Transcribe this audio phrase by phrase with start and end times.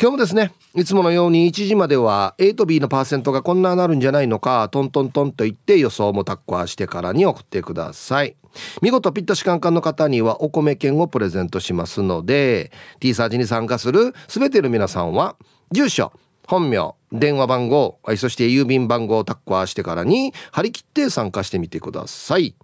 [0.00, 8.36] 今日もですね、いつものように1時までは A と B のパーセントがこんななるんじゃないのか、トントントンと言って予想もタッコアしてからに送ってください。
[8.80, 15.36] 見事ピッタシカンカンの方にはお米券をプレゼントしますので、T サージに参加する全ての皆さんは、
[15.72, 16.12] 住所、
[16.46, 22.54] 本名、電話番号、そして郵便番号をタッコアしてからに張り切って参加してみてください。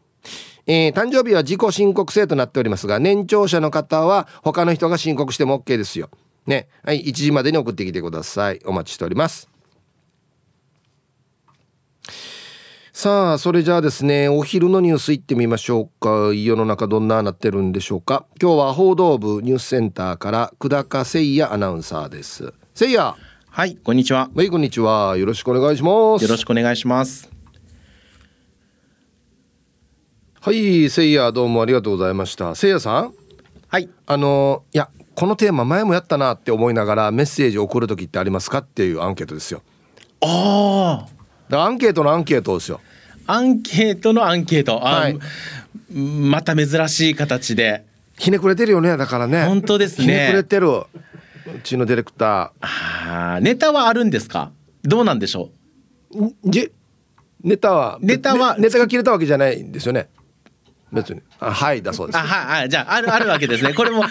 [0.67, 6.11] えー、誕生日は自己申告制となっておりますが、年長者の方は他の人が申告しても OK ですよ。
[6.47, 6.69] ね。
[6.85, 8.61] はい、1時までに送ってきてください。
[8.65, 9.49] お待ちしております。
[12.93, 16.33] さあ、それじゃあですね、お昼のニュースいってみましょうか。
[16.33, 18.25] 世の中どんななってるんでしょうか。
[18.41, 22.55] 今日は報道部ニュースセンターから久高誠也アナウンサーです。
[22.79, 23.15] 誠也。
[23.51, 24.31] はい、こんにちは。
[24.35, 25.17] はい、こんにちは。
[25.17, 26.23] よろしくお願いします。
[26.23, 27.34] よろしくお願いします。
[30.45, 32.55] はいせいやどうもありがとうございました。
[32.55, 33.15] せいやさん？
[33.67, 33.89] はい。
[34.05, 39.63] あのいやこのテーマ前もやったなって思いながらメッセージを送る時ってありますかっていうアンケートですよ。
[40.21, 41.07] あ
[41.51, 42.83] あアンケートのアンケートですよ。
[43.27, 44.81] アンケートのアンケート。
[44.81, 45.19] はい、
[45.91, 47.87] また珍しい形で。
[48.19, 49.47] ひねくれてるよねだからね。
[49.47, 50.05] 本当ですね。
[50.05, 50.87] ひねくれてるう
[51.63, 52.67] ちのディレクター。
[52.67, 54.53] ああネタはあるんですか？
[54.83, 55.49] どうなんでしょ
[56.15, 56.35] う？
[56.45, 56.71] じ
[57.43, 60.11] ネタはネタはネタが切れたわけじゃないんですよね
[60.95, 61.21] 別に。
[61.41, 62.17] あはいだそうです。
[62.19, 63.75] あはいはいじゃあある あるわけですね。
[63.75, 64.05] これも。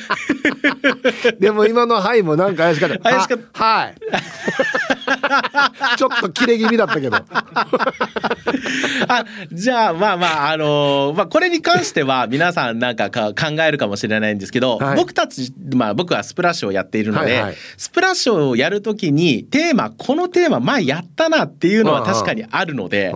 [1.40, 3.00] でも今のはいもなんか怪しかった。
[3.00, 3.64] 怪しかった。
[3.64, 3.96] はい
[5.98, 7.18] ちょっと切れ気味だったけど
[9.08, 23.14] あじゃあまあまああのー、まあこれに関しては皆さんなんかか考えるかもしれないんですけど、はい、僕たちまあ僕はスプラッシュをやっているので、はいはい、スプラッシュをやるときにテーマこのテーマ前やったなっていうのは確かにあるので、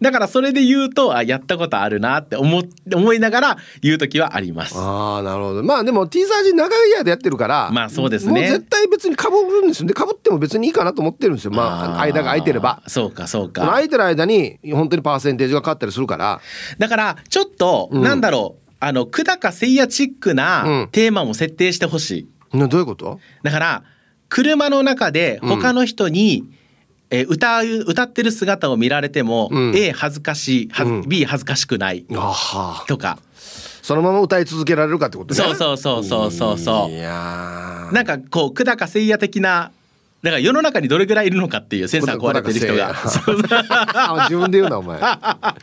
[0.00, 2.62] だからそれで言うとあやったことあるなって思思
[2.94, 4.74] 思いながら言う時はあります。
[4.76, 5.62] ああ、なるほど。
[5.62, 8.32] まあでも T サージ長いやでやってるから、まあそうですね。
[8.32, 9.88] もう絶対別にかぶるんですよ。
[9.88, 11.52] で、かぶっても別にいいかなと思ってるんですよ。
[11.52, 12.82] まあ、間が空いてれば。
[12.86, 13.62] そうか、そうか。
[13.66, 16.40] 空いてる間に本当にパーセンテージが変わったりするから。
[16.78, 22.28] だから、ちょっと、うん、なんだろう、あの、久高誠也チックなテーマも設定してほしい。
[22.52, 23.20] うん、どういうこと？
[23.42, 23.82] だから、
[24.28, 26.56] 車の中で他の人に、うん
[27.08, 32.04] えー、歌う歌ってる姿を見られても、うん、A 恥ずかしい、うん、B 恥ずかしくない。
[32.88, 33.18] とか。
[33.80, 35.40] そのまま歌い続けられるかってことね。
[35.40, 36.90] そうそうそうそうそうそう。
[36.90, 39.70] いやなんかこう久高誠也的な
[40.26, 42.96] だから世の中にどれぐらいいるのかっていうセンサー壊れてる人が。
[44.26, 44.98] 自分で言うなお前。
[45.00, 45.54] あ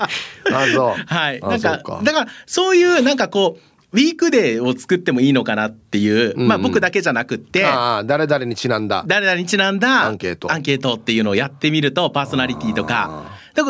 [0.74, 1.04] そう。
[1.06, 1.42] はい。
[1.42, 7.64] なんかだからそういうなんかこうウィークデーを作ってもいいのかなっていう、うんうん、まあ僕だけじゃなくって、
[8.06, 9.04] 誰々にちなんだ。
[9.06, 10.50] 誰々にちなんだアンケート。
[10.50, 13.26] アンケートっていうのをやってみると、パーソナリティとか、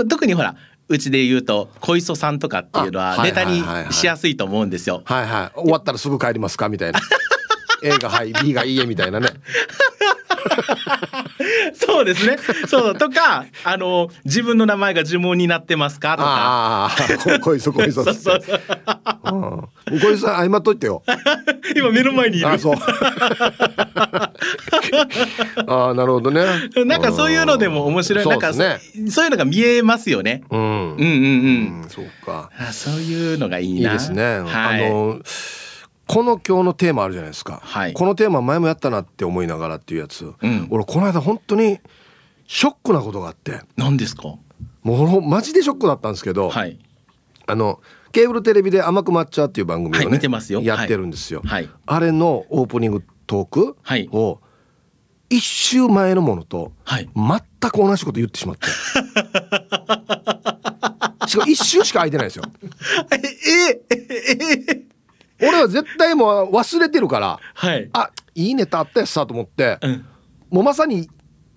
[0.08, 0.56] 特にほら、
[0.90, 5.02] うちで言うと小磯さんとかっていうのはネタにしやすいと思うんですよ。
[5.06, 5.60] はいはい。
[5.60, 7.00] 終わったらすぐ帰りますかみたいな。
[7.84, 9.30] A がはい B がいいえみたいなね。
[11.74, 12.38] そうですね。
[12.68, 16.18] そうとか、あの自分の名前が呪文になってますか？
[16.18, 16.30] とか。
[16.30, 16.86] あ
[17.36, 18.04] あ、こいそこいそ。
[18.06, 18.60] そうそうそう。
[19.26, 21.04] うん、こいそ謝っといてよ。
[21.76, 22.48] 今目の前にいる。
[22.50, 22.76] あ、そう。
[25.68, 26.46] ああ、なるほどね。
[26.86, 28.28] なんかそういうのでも面白い。
[28.28, 30.44] なんかそういうのが見えますよね。
[30.50, 30.60] うん。
[30.60, 31.06] うんうんう
[31.86, 31.90] ん。
[31.90, 32.50] そうか。
[32.72, 33.92] そういうのがいいな。
[33.92, 34.40] いいですね。
[34.40, 35.20] はい、あの。
[36.08, 41.80] この今日のテーマあるじゃないですか、はい、このテーマ前もやったなって思いながらっていうやつ、うん、俺この間本当に
[42.46, 43.62] ショックなことがあって。
[43.78, 44.36] 何ですか？
[44.84, 46.78] もうマジでショックだったんですけど、はい、
[47.48, 47.80] あの
[48.12, 50.06] ケーブルテレビで「甘く抹茶」っていう番組をね、はい、
[50.66, 53.78] やってるんですよ、はい、あれのオープニングトーク
[54.12, 54.40] を
[55.30, 56.74] 一週前のものと
[57.16, 57.40] 全
[57.72, 58.68] く同じこと言ってしまって、
[61.28, 62.44] しかも一週しか空いてないですよ。
[63.10, 63.18] え
[63.90, 63.98] え
[64.70, 64.84] え
[65.48, 70.06] 俺は絶対もう忘れてるから、はい、あいいネタあったやつさと思って、うん、
[70.50, 71.10] もうまさに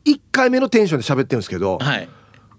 [0.04, 2.08] 1回目のテンションで喋ってるんですけど、はい、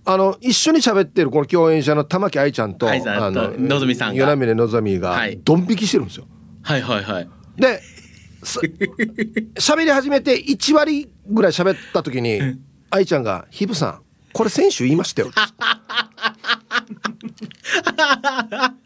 [0.06, 3.51] あの一緒に喋ってるこの共演者の玉木愛ちゃんと愛さんと。
[3.57, 4.25] のぞみさんが。
[4.25, 5.39] 与那嶺のぞみがはい。
[5.44, 6.27] ドン引きしてるんですよ。
[6.63, 7.29] はいはいはい。
[7.57, 7.81] で
[8.44, 8.59] す
[9.56, 12.39] 喋り始めて1割ぐらい喋った時に
[12.89, 14.01] 愛ちゃんが「ヒブさん
[14.38, 15.31] これ先週言いましたよ」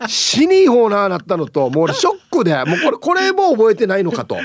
[0.08, 4.38] 死にいい方ななったのともう俺ショックでもうこれこれも覚えてないのかと。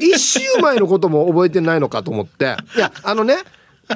[0.00, 2.56] 一週前のことも覚えてないのかと思って。
[2.76, 3.36] いやあのね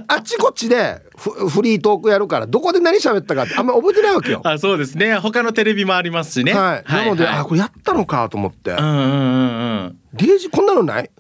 [0.09, 4.41] あっちこっちでフフリートークやるからどこで何喋ったかってあんま覚えてないわけよ。
[4.44, 5.17] あそうですね。
[5.19, 6.53] 他のテレビもありますしね。
[6.53, 7.38] はい、なので、はい。
[7.38, 8.73] あこれやったのかと思って。
[8.73, 9.05] うんうんうんう
[9.91, 9.99] ん。
[10.15, 11.11] レイジこんなのない？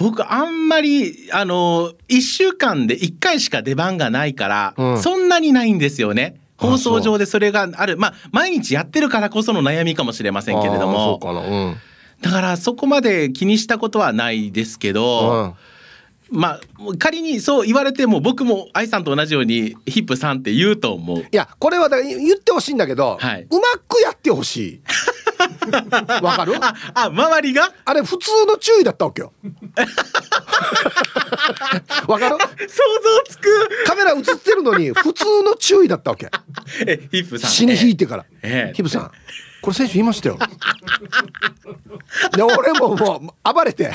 [0.00, 4.98] 僕あんまりあの1週間で1回しか出番がないから、うん。
[4.98, 6.40] そんなにないんですよね。
[6.56, 7.98] あ放送上でそれがある。
[7.98, 11.18] まあ毎日やってるからこその悩みかもしれませんけれども。
[11.22, 11.46] そうかな。
[11.46, 11.76] うん。
[12.22, 15.54] だからそこまで気にしたことはないですけど、
[16.30, 16.38] うん。
[16.38, 16.60] まあ
[16.98, 21.18] 仮にそう言われても僕も愛さんと同じようにヒップさんって言うと思う。
[21.18, 23.42] いやこれはだから言ってほしいんだけど、はい。
[23.42, 24.80] うまくやってほしい
[26.22, 26.54] わかる？
[26.56, 27.72] ああ周りが？
[27.84, 29.32] あれ普通の注意だったわけよ。
[32.06, 32.36] わかる？
[32.36, 33.68] 想像つく。
[33.86, 36.30] カメラ映ってるのに普通の注意だったわけ。
[36.86, 38.24] えヒップさん死に引いてから。
[38.42, 38.74] ええ。
[38.74, 39.10] ヒブさん
[39.62, 40.38] これ選手言いましたよ。
[42.34, 43.92] で俺ももう暴れて。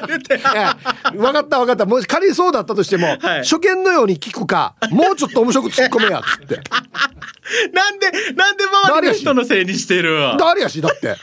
[0.00, 0.36] 暴れて。
[1.16, 1.86] 分かった分かった。
[1.86, 3.18] もし仮にそうだったとしても、はい。
[3.38, 6.60] 初見のように聞くかもうちょっと面白く突っ込めやっつって。
[7.72, 11.16] なんでなんで周りの人のせいにしてる誰やしだって。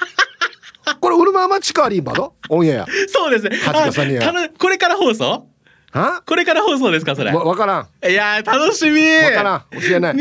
[0.99, 2.33] これウルママチカーリンバの？
[2.49, 2.85] オンエア。
[3.09, 3.59] そうですね。
[4.57, 5.47] これから放送？
[5.91, 6.21] は？
[6.25, 7.31] これから放送ですかそれ。
[7.31, 7.87] わ分からん。
[8.09, 9.05] いやー楽しみ。
[9.05, 9.65] わからん。
[9.71, 10.15] 教えない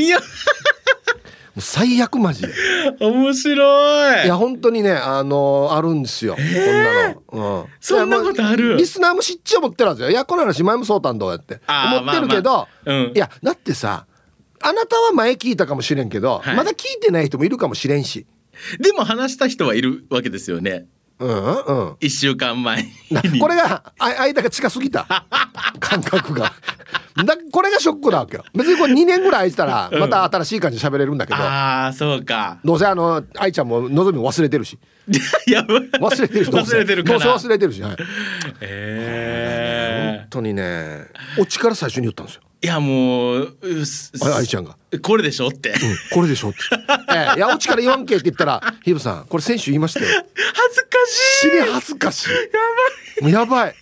[1.58, 2.52] 最悪マジで。
[3.00, 4.24] 面白い。
[4.24, 7.14] いや本当にねあのあるんですよ、こんな
[7.48, 8.72] の、うん、そんなことある？
[8.72, 10.10] まリスナーも知っちゃ思ってるんですよ。
[10.10, 11.60] いやこの話前もそうたんだやって。
[11.66, 13.12] あー思ってるけど、まあまあうん。
[13.14, 14.06] いやだってさ
[14.60, 16.56] あなたは前聞いたかもしれんけど、はい。
[16.56, 18.26] まだ聞いてない人もいるかもしれんし。
[18.80, 20.86] でも話した人はいるわけですよね
[21.18, 21.96] うんうん。
[22.00, 23.38] 一週間前なに。
[23.38, 25.06] これがあ間が近すぎた。
[25.80, 26.52] 感覚が。
[27.24, 28.44] だこれがショックなわけよ。
[28.54, 32.58] 別にこれ2年ぐらい空いてたらまた新しい感じで喋れるんだけど、ああそうか。
[32.62, 34.78] どうせあの愛ちゃんものぞみも忘れてるし。
[35.46, 35.78] やばい。
[35.78, 37.18] 忘れてるし忘れてるから。
[37.18, 37.96] どうせ忘れてるし、はい、
[38.60, 41.06] え本当にね
[41.38, 42.42] オチから最初に言ったんですよ。
[42.42, 43.56] ー、いやもう
[44.22, 44.76] あ愛ちゃんが？
[45.02, 45.76] これでしょって、「うん
[46.12, 46.58] これでしょ」って
[47.36, 51.50] 「えやオチから言わんけ」って言ったら「ヒブさんこれ先週言いましたよ」恥ずかしい。
[51.50, 52.26] 死に恥ずかし
[53.20, 53.22] い。
[53.22, 53.74] もうやばい。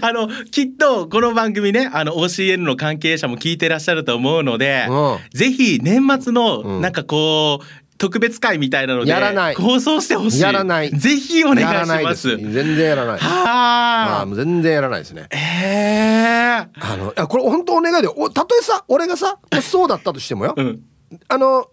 [0.00, 5.18] あのきっとこの番組ねあの OCN の関係者も聞いてらっしゃると思うので、うん。
[5.38, 6.80] ぜひ年末のうん。
[6.80, 9.54] なんかこう、特別会みたいなのでやらない。
[9.54, 10.40] 放送してほしい。
[10.40, 10.90] やらない。
[10.90, 14.26] ぜひお願いしまですす全然やらないはあ。
[14.26, 15.28] 全然やらないですね。
[15.30, 20.80] ええあのこれ本当お願いでおたとえさ俺がさそうだったとしてもよ、うん。
[21.28, 21.66] あの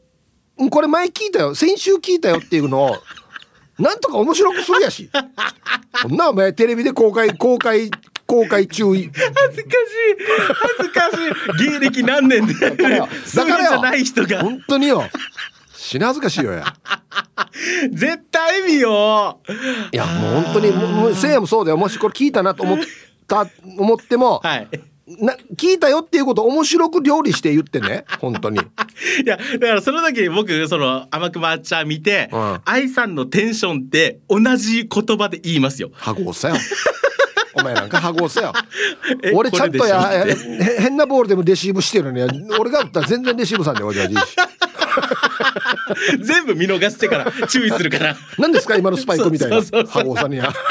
[0.58, 1.56] うんこれ前聞いたよ。
[1.56, 2.98] 先週聞いたよっていうのを
[3.80, 5.10] なんとか面白くするやし。
[6.04, 7.90] こんなお前テレビで公開公開
[8.26, 9.64] 公開注意恥ずかしい。
[10.78, 11.10] 恥ずか
[11.64, 11.70] しい。
[11.72, 13.08] 芸歴何年でからよ。
[13.82, 14.44] ない人が。
[14.44, 15.06] 本当によ
[15.88, 16.66] 死に恥ずかしいよや。
[17.94, 19.96] 絶対見よう。
[19.96, 21.78] いやもう本当にもうせいやもそうだよ。
[21.78, 22.80] もしこれ聞いたなと思っ
[23.26, 23.48] た
[23.78, 24.68] 思っても、はい。
[25.08, 28.04] な聞いたよっていうことを面白く料理して言ってね。
[28.20, 28.60] 本当に。
[29.24, 32.62] いやだからその時に僕その天熊ちゃん見てうん。
[32.66, 35.92] 愛、さんのテンションって同じ言葉で言いますよ。
[35.94, 36.58] ハゴさよ。
[37.56, 38.54] お前なんかハゴさよ。
[39.24, 40.26] え俺ちゃんとや
[40.80, 44.18] 変なボールでもレシーブしてるのに俺が打ったら全然レシーブさんでおじゃじい。
[44.18, 44.36] し
[46.20, 48.16] 全部見逃してから注意するから。
[48.38, 49.56] 何ですか今のスパイクみたいな。
[49.58, 50.52] そうそうそうハゴさんにや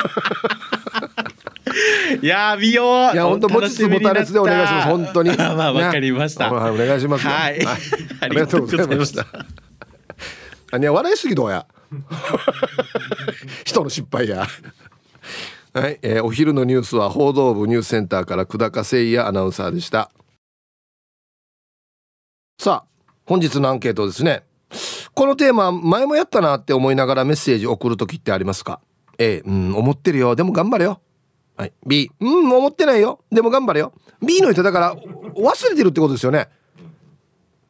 [2.23, 3.14] いやー見よう。
[3.14, 5.30] いや本当持ちつ持たれつでお願いします本当に。
[5.37, 7.26] まあわかりました、はいお願いします。
[7.26, 7.66] よはい。
[8.20, 9.26] ありがとうございました。
[10.73, 11.66] あいや笑いすぎどうや。
[13.64, 14.46] 人の失敗や。
[15.73, 20.11] はい、えーお昼のニュースは報道部ニュースセンターから久高誠也アナウンサーでした。
[22.58, 24.44] さあ本日のアンケートですね
[25.16, 28.80] このテーマ前もやったなって思いながらメッセージ送る時ってありますか
[29.16, 30.37] ？A うん思ってるよ。
[30.37, 31.00] でも頑張れよ。
[31.56, 33.20] はい、B うん思ってないよ。
[33.32, 33.94] でも頑張れよ。
[34.20, 36.49] B の人だから忘れてるってことですよね。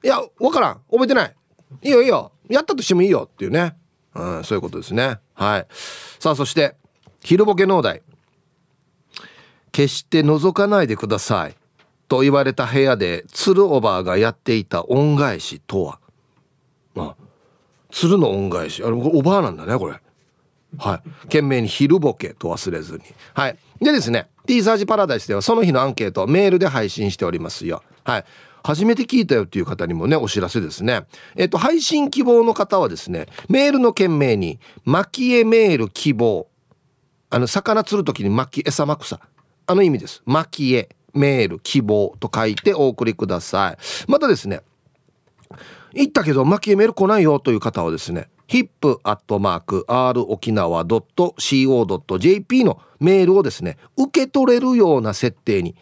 [0.03, 0.81] いやわからん。
[0.91, 1.35] 覚えてない。
[1.83, 2.33] いいよいいよ。
[2.51, 3.77] やったとしてもいいよっていうね、
[4.17, 5.21] うん、そういうことですね。
[5.35, 5.67] はい。
[6.19, 6.75] さあそして
[7.23, 8.03] 昼ボケ農大
[9.71, 11.55] 決して覗かないでください
[12.09, 16.01] と言われた部屋で鶴おばあがやっていた恩返しとは？
[17.91, 20.01] 鶴の恩返しあれおばあなんだねこれ
[20.79, 21.11] はい。
[21.23, 23.01] 懸命に昼ボケと忘れずに。
[23.35, 23.57] はい。
[23.81, 27.83] でですね、T サージパラダイスではその日のアンケートをメールで配信しておりますよ。
[28.05, 28.25] はい
[28.67, 31.07] 初めて聞いたよっていう方にもね、お知らせですね。
[31.37, 36.49] えっと、配信希望の方はですね、メールの件名に、巻き絵メール希望。
[37.31, 39.21] あの、魚釣るときに巻き餌まくさ。
[39.69, 40.21] あの意味です。
[40.27, 44.11] 巻き絵メール希望と書いてお送りください。
[44.11, 44.63] またですね、
[45.93, 55.75] 言ったけど巻きメール来ないよという方はですね、hip.r 沖縄 .co.jp のメールをですね、受け取れるような設定に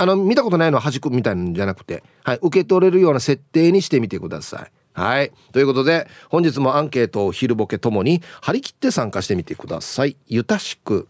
[0.00, 4.72] あの、見たことないのは弾くみたいなんじゃなくて、はい、受け取れるような設定にしてみてください。
[4.94, 5.30] はい。
[5.52, 10.16] ということで、本日もアンケートを昼ボケともに張り切って参加してみてください。
[10.26, 11.08] ゆたしく。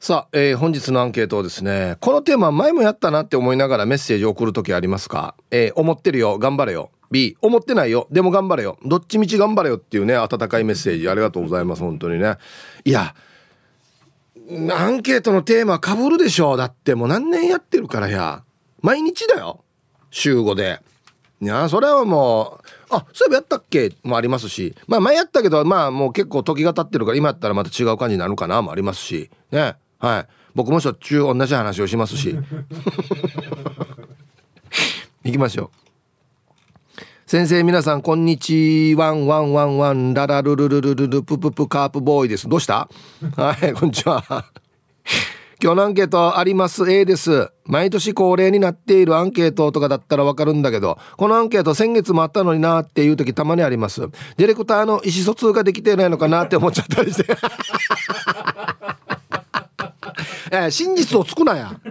[0.00, 6.90] さあ、えー、本日のアンケートをですね、このテーマ前もやったなって思いながらメッセージを送るときありますか？A、思ってるよ、頑張れよ。
[7.10, 8.78] B、思ってないよ、でも頑張れよ。
[8.84, 11.08] どっちみち頑張れよっていうね、温かいメッセージ。
[11.08, 12.36] ありがとうございます、本当にね。
[12.84, 13.14] いや、
[14.72, 16.56] アンケートのテーマかぶるでしょう。
[16.58, 18.42] だってもう何年やってるからや。
[18.82, 19.64] 毎日だよ。
[20.10, 20.80] 週5で。
[21.40, 23.92] いやそれはもうあそういえばやったっけ？
[24.02, 24.74] もありますし。
[24.86, 28.60] まあ前やったけどまあもう結構時が経ってるから今やったらまた違う感じになるかな。
[28.62, 29.30] もありますし。
[29.50, 29.76] ね。
[30.04, 30.26] はい。
[30.54, 32.36] 僕もしょっちゅう同じ話をしますし。
[35.24, 37.00] 行きましょう。
[37.24, 39.06] 先生皆さんこんにちは。
[39.06, 42.50] ワンワンワンワンララルルルルルルプププカープボーイです。
[42.50, 42.86] どうした？
[43.34, 44.22] はいこんにちは。
[45.62, 46.92] 今日のアンケートあります。
[46.92, 47.50] A です。
[47.64, 54.02] 毎年恒例になっているアンケートとかだったらわかるんだけどこのアンケート先月もあったのになっていう時たまにあります。
[54.36, 57.34] ディレクターの意思疎通ができてないのかなって思っちゃったりして
[60.54, 61.80] え真実をつくなや。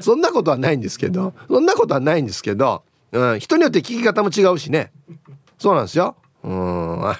[0.00, 1.34] そんなことはないんですけど。
[1.48, 4.92] そんなことはないんですけど、うん、人によって聞き方も違うしね。
[5.58, 6.16] そうなんですよ。
[6.44, 7.10] うん。
[7.10, 7.16] っ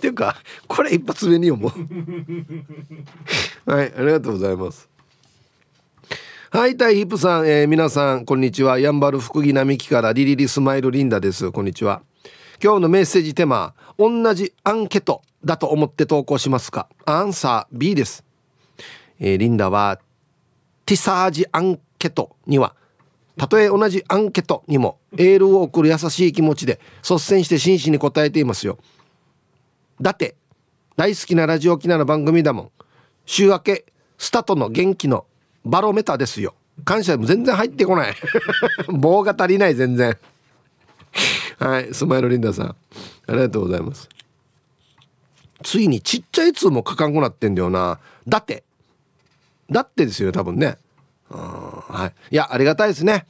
[0.00, 1.70] ていうかこれ一発目に思う。
[3.70, 4.88] はいありがとうございます。
[6.50, 8.78] はいタイヒップさん、えー、皆さんこんにちは。
[8.78, 11.52] やんばる福木並木からリリリスマイルリンダです。
[11.52, 12.02] こんにちは。
[12.62, 16.88] 今日のメッセージテーマ同じアンケートだと思って投稿しますか？
[17.06, 18.24] アンサー B です、
[19.18, 20.00] えー、リンダは
[20.86, 22.74] ティサージアンケートには
[23.36, 28.78] たとえ同じアンケートにもエールを送る優しい気持ちで率先して真摯に答えていますよ。
[30.00, 30.36] だって
[30.96, 32.70] 大好きなラジオ沖縄の番組だもん。
[33.24, 33.86] 週明け
[34.18, 35.24] スタートの元気の
[35.64, 36.54] バロメーターですよ。
[36.84, 38.14] 感謝も全然入ってこない。
[38.88, 40.18] 棒が足りない全然。
[41.58, 42.66] はいスマイルリンダさん。
[42.68, 42.76] あ
[43.28, 44.08] りがとうございます。
[45.62, 47.98] ついにちっちゃい通も書かんくなってんだよな。
[48.26, 48.64] だって。
[49.70, 50.78] だってですよ多分ね。
[51.30, 53.26] うんはい、いやありがたいですね。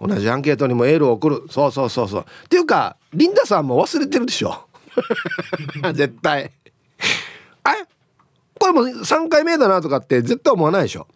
[0.00, 1.42] 同じアンケートにもエールを送る。
[1.50, 2.20] そうそうそうそう。
[2.22, 4.66] っていうかリンダさんも忘れてるでしょ。
[5.94, 6.50] 絶対。
[7.64, 7.86] あれ？
[8.58, 11.06] これも3回目だなとかって絶対思わないでしょ。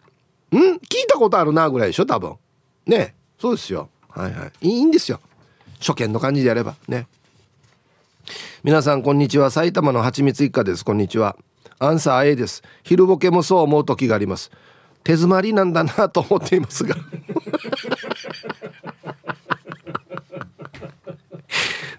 [0.51, 0.57] ん？
[0.57, 2.35] 聞いたことあるなぐらいでしょ多分。
[2.85, 3.15] ね。
[3.39, 3.89] そうですよ。
[4.09, 5.19] はいはいいいんですよ。
[5.79, 6.75] 初見の感じでやれば。
[6.87, 7.07] ね。
[8.63, 9.51] 皆さんこんにちは。
[9.51, 10.83] 埼玉のはちみつ一家です。
[10.83, 11.35] こんにちは。
[11.79, 12.63] アンサー A です。
[12.83, 14.51] 昼ボケもそう思う時があります。
[15.03, 16.95] 手詰まりなんだなと思っていますが。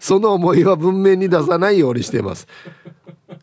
[0.00, 2.46] その思いは文面に出さないようにしています。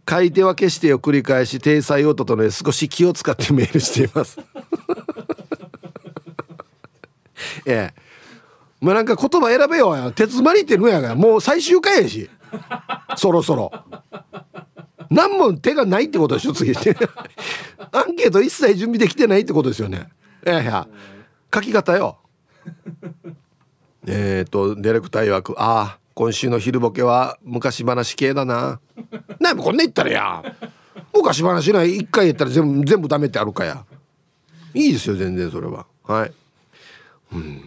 [0.09, 4.37] 書いては消してを繰り返し体裁を整え少し気を使ってメールしています。
[7.65, 8.01] ええ。
[8.81, 11.15] まあなんか言葉選べよ手詰まりってのやが。
[11.15, 12.29] もう最終回やし。
[13.17, 13.71] そろそろ。
[15.09, 16.71] 何も手がないってことでしょ次。
[16.71, 16.95] っ て
[17.91, 20.09] アンケート一切準備できてないってことですよね。
[20.45, 20.87] いやいや。
[21.53, 22.17] 書き方よ。
[24.07, 28.79] えっとディレクター曰くああ今週の昼ボケは昔話系だな。
[29.39, 30.55] なこんな言ったらや。
[31.13, 31.97] 昔話ない。
[31.97, 33.85] 一回言ったら全部全部ダメってあるかや。
[34.73, 35.85] いいですよ全然それは。
[36.03, 36.31] はい。
[37.33, 37.61] うん。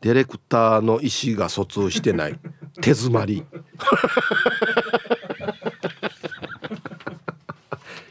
[0.00, 2.38] ディレクターの意思が疎通してない。
[2.80, 3.44] 手詰まり。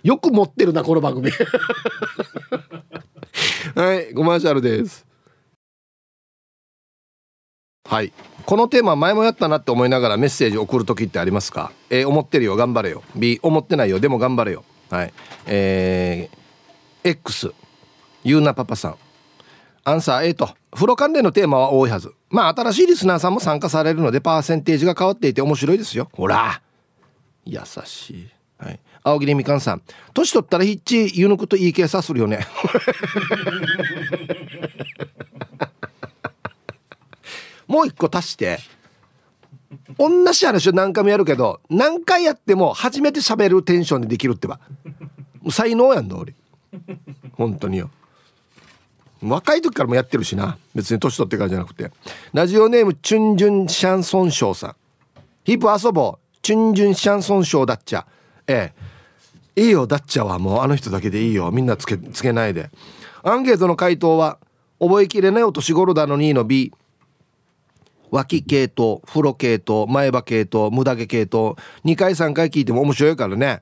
[0.03, 1.31] よく持ってるなこの番組。
[3.75, 5.05] はいコマーシャルです。
[7.85, 8.13] はい。
[8.45, 13.03] このテーマ前もやったなって思いながらメッセージ送る時ってありますか？A 思ってるよ頑張れよ。
[13.15, 13.99] B 思ってないよ。
[13.99, 14.63] でも頑張れよ。
[14.89, 15.13] はい。
[15.45, 17.53] えー、X
[18.23, 18.95] ゆうなパパさん。
[19.83, 22.13] アンサー A と風呂関連のテーマは多いはず。
[22.29, 26.09] まあ新しいリスナーさんも参加されるのでパーセンテージが変わっていて面白いですよ。
[26.13, 26.61] ほら。
[27.45, 28.29] 優しい。
[28.57, 28.79] はい。
[29.03, 29.81] 青桐みかんさん。
[30.13, 32.47] 年取ったらヒッチ湯抜くといい計算するよね。
[37.67, 38.59] もう一個足して。
[39.97, 44.59] 同じ話を何回もやるけど何回やっても初めて喋るテンションでできるってば。
[45.49, 46.33] 才能やんの俺。
[47.33, 47.89] 本当によ。
[49.21, 50.57] 若い時からもやってるしな。
[50.73, 51.91] 別に年取ってからじゃなくて。
[52.33, 54.75] ラジオネームチュンジュンシャンソンショーさん。
[55.43, 56.39] ヒップ遊ぼう。
[56.41, 58.05] チュンジュンシャンソンショーだっちゃ
[58.47, 58.73] え
[59.55, 59.61] え。
[59.61, 61.51] いいよダッチャはもうあの人だけでいいよ。
[61.51, 62.71] みんなつけつけないで。
[63.21, 64.39] アンケートの回答は
[64.79, 66.73] 覚えきれないお年頃だのにの B
[68.09, 71.55] 脇系統風呂系統前歯系統無駄毛系統。
[71.85, 73.61] 2回3回聞いても面白いからね。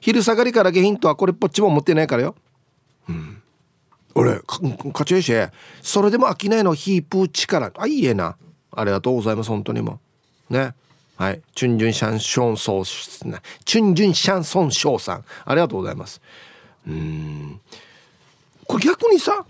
[0.00, 2.36] 昼下がりから下ヒントはこれっぽっちも持ってないからよ。
[3.08, 3.39] うん。
[4.20, 4.40] 俺
[4.92, 5.32] かちょいし
[5.80, 8.36] それでも飽きないのヒープー力あいいえな。
[8.72, 9.98] ありがとうございます本当にも。
[10.50, 10.74] ね。
[11.16, 11.42] はい。
[11.54, 15.24] チュンジュンシャンションソーチュンジュンシャンソンショーさん。
[15.44, 16.20] ありがとうございます。
[16.86, 17.60] うん。
[18.66, 19.44] これ逆にさ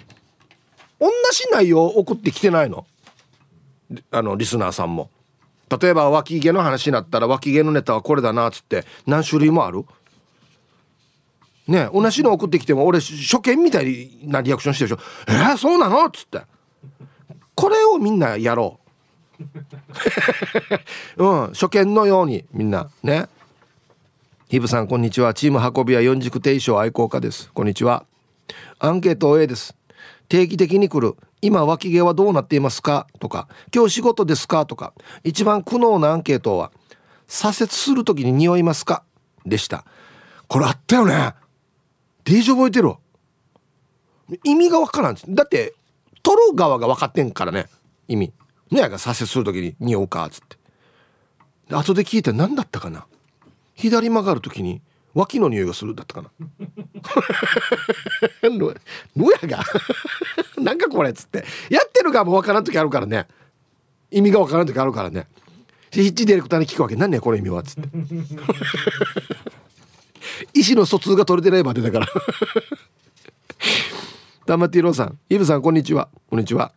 [0.98, 2.86] 同じ内容送ってきてないの？
[4.10, 5.10] あのリスナーさんも。
[5.80, 9.84] 例えば脇毛の話になったら脇毛のネタはこれだなっつって何種類もある？
[11.70, 16.42] ね同じの送ってきても俺初見みたいなリアクションしてるでしょ「えー、そうなの?」っつって。
[17.54, 18.80] これをみんなやろ
[21.18, 21.24] う。
[21.24, 22.88] うん初見のようにみんな。
[23.02, 23.28] ね。
[24.48, 25.34] ヒブさんこんにちは。
[25.34, 27.50] チーム運びは四軸定称愛好家です。
[27.52, 28.04] こんにちは。
[28.78, 29.76] アンケート A です。
[30.28, 31.16] 定期的に来る。
[31.42, 33.06] 今脇毛はどうなっていますか？
[33.18, 33.46] とか。
[33.74, 34.64] 今日仕事ですか？
[34.66, 34.92] とか。
[35.22, 36.72] 一番苦悩なアンケートは
[37.26, 39.04] 左折する時に匂いますか？
[39.44, 39.84] でした。
[40.48, 41.34] これあったよね。
[42.30, 42.94] デージ覚えてる
[44.44, 45.75] 意味がわからんだって
[46.22, 47.66] 取る側が分かってんからね。
[48.06, 48.32] 意味。
[48.70, 50.56] ねが左折する時に匂うかっつって。
[51.75, 53.06] 後で聞いて何だったかな。
[53.75, 54.80] 左曲がる時に
[55.12, 56.30] 脇の匂いがするだったかな。
[58.49, 58.70] の
[59.32, 59.64] やが？
[60.62, 61.44] なんかこれっつって。
[61.68, 63.26] やってる側も分からん時あるからね。
[64.12, 65.26] 意味が分からん時あるからね。
[65.90, 66.94] ヒッチディレクターに聞くわけ。
[66.94, 67.62] 何ねこの意味は？
[67.62, 67.88] っつって。
[70.54, 72.06] 意思の疎通が取れてないまでだから。
[74.46, 75.18] ダマティローさん。
[75.28, 76.08] イブさんこんにちは。
[76.28, 76.72] こんにちは。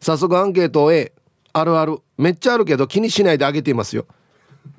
[0.00, 1.12] 早速アンケートを A
[1.52, 1.98] あるある。
[2.18, 4.06] めっちゃあるけど気にしないであげていますよ。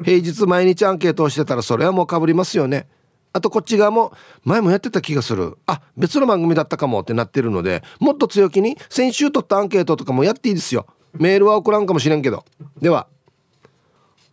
[0.04, 2.88] 平日毎日アンケートをしてたらそれはもうかぶりますよね。
[3.32, 4.13] あとこっち側も
[4.44, 5.58] 前もやってた気がする。
[5.66, 7.02] あ別の番組だったかも。
[7.02, 10.86] ってなってるのでもっと強気に先週取ったアンケートとかもやっていいですよ。
[11.13, 12.46] メールは送らんかもしれんけど。
[12.82, 13.08] では。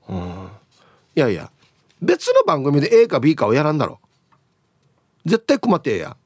[0.09, 0.48] うん。
[1.14, 1.50] いやいや。
[2.02, 4.00] 別の番組で A か B かをやらんだろ。
[5.24, 6.16] 絶対困ってえや。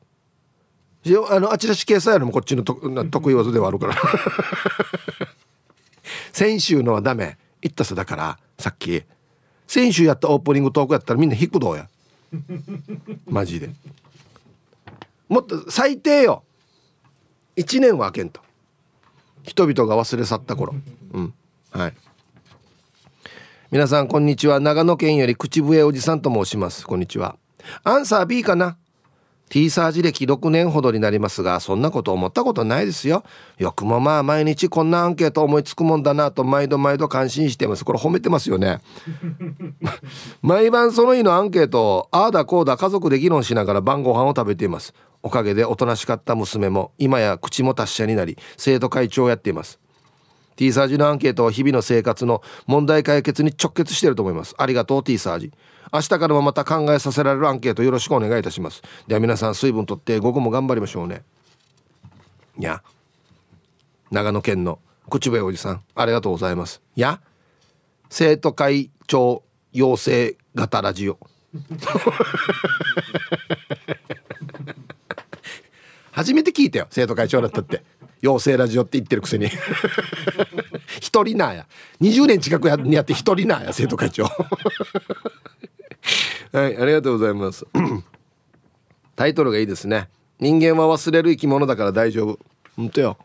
[1.31, 3.97] あのあちらし掲載よりもこっちの得意技ではあるから。
[6.33, 7.39] 先週のはダメ。
[7.61, 9.03] 言ったさだからさっき。
[9.67, 11.89] 先週やったオープニングトークやったらみんな引くどうや。
[13.27, 13.71] マジで。
[15.29, 16.45] もっと最低よ。
[17.57, 18.41] 1年は開けんと。
[19.43, 20.75] 人々が忘れ去った頃。
[21.13, 21.35] うん。
[21.71, 21.95] はい。
[23.71, 24.61] 皆さんこんにちは。
[24.61, 26.87] 長野県より口笛おじさんと申します。
[26.87, 27.37] こんにちは。
[27.83, 28.77] アンサー B かな
[29.49, 33.25] ？T サージ歴6年ほどになりますがそんなこと思ったことないですよ。
[33.59, 37.87] よくもまあ毎日こんなアンケート思いつくもんだなと毎度毎度感心してます。
[37.87, 38.81] これ褒めてますよね。
[40.43, 44.93] 毎晩その日のアンケートをああだこうだ家族で議論しながら晩ご飯を食べています。
[45.23, 49.81] おかげでおとなしかった娘も今や口も達者になり生徒会長をやっています。
[50.57, 54.55] T サージのアンケートは日々の生活の問題解決に直結していると思います。
[54.59, 55.53] ありがとう T サージ。
[55.93, 58.83] 明日からもまた考えさせられるアンケートよろしくお願いいたします。
[59.07, 61.23] では皆さん水分とって午後も頑張りましょうね。
[62.59, 62.83] いや。
[64.11, 65.83] 長野県の口笛おじさん。
[65.95, 66.83] ありがとうございます。
[66.97, 67.21] いや。
[68.11, 71.19] 生徒会長養成型ラジオ。
[76.11, 77.83] 初めて聞いたよ生徒会長だったって。
[78.21, 79.49] 養成ラジオって言ってるくせに。
[81.01, 81.67] 一人なや。
[82.01, 84.25] 20年近くややって一人なや生徒会長。
[86.53, 87.67] はいありがとうございます。
[89.17, 90.09] タイトルがいいですね。
[90.41, 92.39] 人間は忘れる生き物だから大丈夫。
[92.77, 93.19] 本当よ。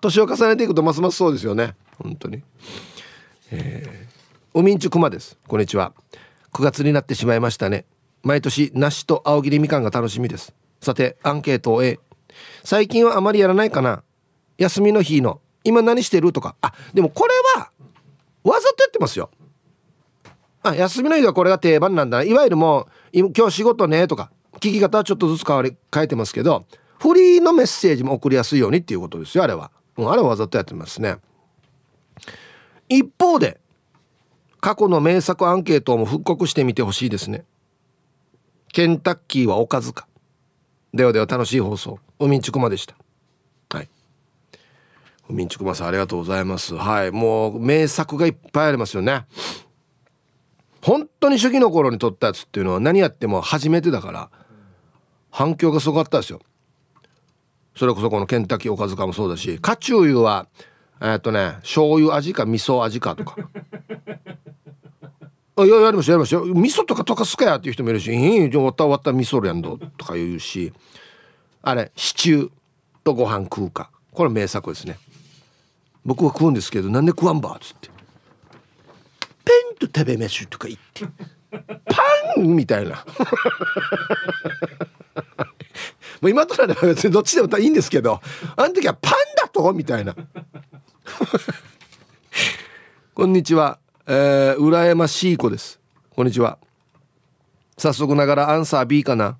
[0.00, 1.74] 年を重ねていくとますますそうですよね。
[2.02, 2.42] 本当に。
[3.50, 4.14] えー、
[4.52, 5.38] おみんちゅくまです。
[5.46, 5.92] こんにちは。
[6.52, 7.84] 9月になってしまいましたね。
[8.22, 10.54] 毎年梨と青切りみかんが楽しみです。
[10.80, 11.98] さてアンケートを A
[12.64, 14.02] 最近はあまりやらないかな。
[14.58, 16.56] 休みの日の今何してるとか。
[16.62, 17.70] あでもこれは
[18.42, 19.30] わざとやってますよ。
[20.62, 26.64] あ休みの日はこれが定番なんだいわゆるもう今日仕事ねとか聞き方はちょっとずつ変わり変えてますけど
[26.98, 31.16] フリーのメッセージも送りやすいようにっていうことですよあれは、うん、あれはわざとやってますね。
[32.88, 33.60] 一方で
[34.60, 37.44] 過去の名作アンケートも復刻してみてほしいですね。
[38.72, 40.08] ケンタッキーはおかずか。
[40.94, 41.98] ではでは楽しい放送。
[42.24, 42.96] 海んちくまでした。
[43.70, 43.88] はい。
[45.28, 46.74] 海んちくまさんありがとうございます。
[46.74, 47.10] はい。
[47.10, 49.26] もう名作がいっぱいありますよね。
[50.82, 54.30] 本当に初期の頃に撮ったやつっていうのは何やっても初めてだから
[55.30, 56.40] 反響がすごかったですよ。
[57.74, 60.46] それこそこのケンタッキーおかずかもそうだしカチューユは
[61.00, 63.36] えっとね醤油味か味噌味かとか。
[65.56, 66.40] あいややりましたやりました。
[66.40, 70.72] 味噌とか溶かすかやっていう人もいるし「いいじゃ終わった終わった味噌やんど」とか言うし。
[71.66, 72.50] あれシチュー
[73.04, 73.90] とご飯食うか。
[74.12, 74.98] これ名作ですね。
[76.04, 77.88] 僕は食うんですけどなんで食わんばっつって。
[79.44, 81.06] ペンと食べ飯とか言って。
[81.86, 82.02] パ
[82.38, 83.02] ンみたいな。
[86.20, 88.20] もう今となれば別にどっちでもいいんですけど
[88.56, 90.14] あの時はパンだとみたいな。
[93.14, 95.80] こんにちは、えー、羨ましい子です。
[96.10, 96.58] こんにちは。
[97.78, 99.38] 早速ながらアンサー B かな。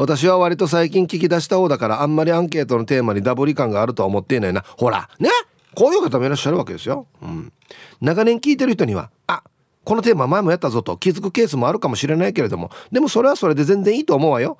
[0.00, 4.64] 私は割と最近聞き出した方だからあんまりアンケートのテーマにダブリ感があるとは思っていないな。
[4.78, 5.28] ほらね？
[5.74, 7.52] こういう方もいらっしゃるわけですよ、うん、
[8.00, 9.42] 長年聞いてる人にはあ
[9.84, 14.56] このテーマ前もやったぞと気づくケースもあるかもしれないけれどもでもそれはそれで全然いいと思うわよ、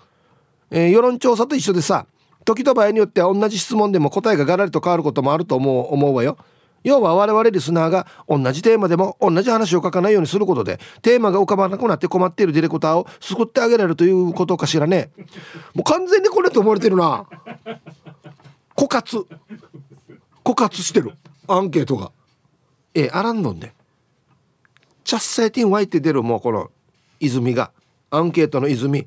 [0.70, 2.04] えー、世論調査と一緒でさ
[2.44, 6.36] 時と場合によっては同じ質問でも答えがガラリと変わることもあると思う思うわよ。
[6.82, 15.10] 要は我々リスナーが同じテーマでも同じ話を書かないようにすることでテーマが浮かばなくなって困っているディレクターを救ってあげられるということかしらね。
[15.74, 17.26] もう完全にこれと思われてるな。
[18.76, 19.26] 枯渇。
[20.44, 21.12] 枯渇してる。
[21.46, 22.12] アンケートが。
[22.94, 23.72] ええアランドンで。
[25.04, 26.70] チャッサイティンワイって出るもうこの
[27.20, 27.72] 泉が。
[28.10, 29.06] アンケートの泉。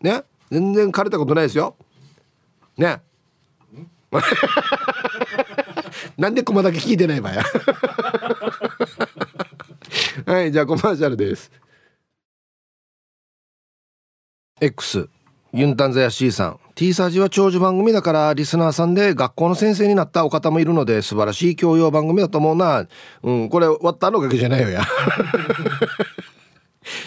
[0.00, 0.22] ね？
[0.50, 1.76] 全然枯れたことないですよ。
[2.76, 3.00] ね？
[6.16, 7.44] なんでコマだけ聞いてないばや。
[10.26, 11.50] はいじゃあコマーシャルです。
[14.60, 15.08] X
[15.52, 16.60] ユンタンザヤシーさん。
[16.74, 22.86] T サージは長寿番組だからリスナーさんで学校の先生になったお方もいるので素晴らしい教養番組だと思うな。
[23.22, 24.82] うんこれ終わったのおかげじゃないよや。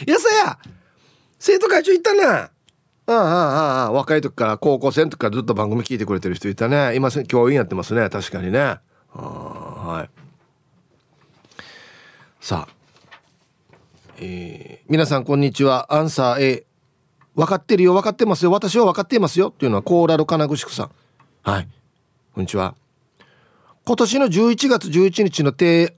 [0.06, 0.58] い やさや
[1.40, 2.50] 生徒会長行ったな。
[3.06, 6.96] ああああ若い時から高校生の時からずっと番組聞いてくれてる人いたね。
[6.96, 8.10] 今教員やってますね。
[8.10, 8.78] 確かにね。
[9.14, 10.10] あはい。
[12.40, 12.74] さあ。
[14.20, 15.94] えー、皆さんこんにちは。
[15.94, 16.66] アンサー A
[17.36, 17.94] 分かってるよ。
[17.94, 18.52] 分かってますよ。
[18.52, 19.50] 私は分かっていますよ。
[19.50, 20.92] っていうのはコーラル金具宿さん。
[21.42, 21.68] はい。
[22.34, 22.76] こんにちは。
[23.86, 25.50] 今年の11月11日の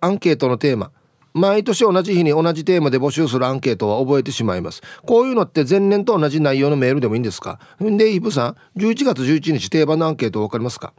[0.02, 0.92] アンケートのテーマ。
[1.36, 4.82] 毎年同じ日に同じテーマで募集するアンケートは覚えてしまいます。
[5.06, 7.60] こういうのって前年と同じ内容のメールでもいいんですか？
[7.82, 10.94] でイブさん11月11日定番のアンケート分かりますか？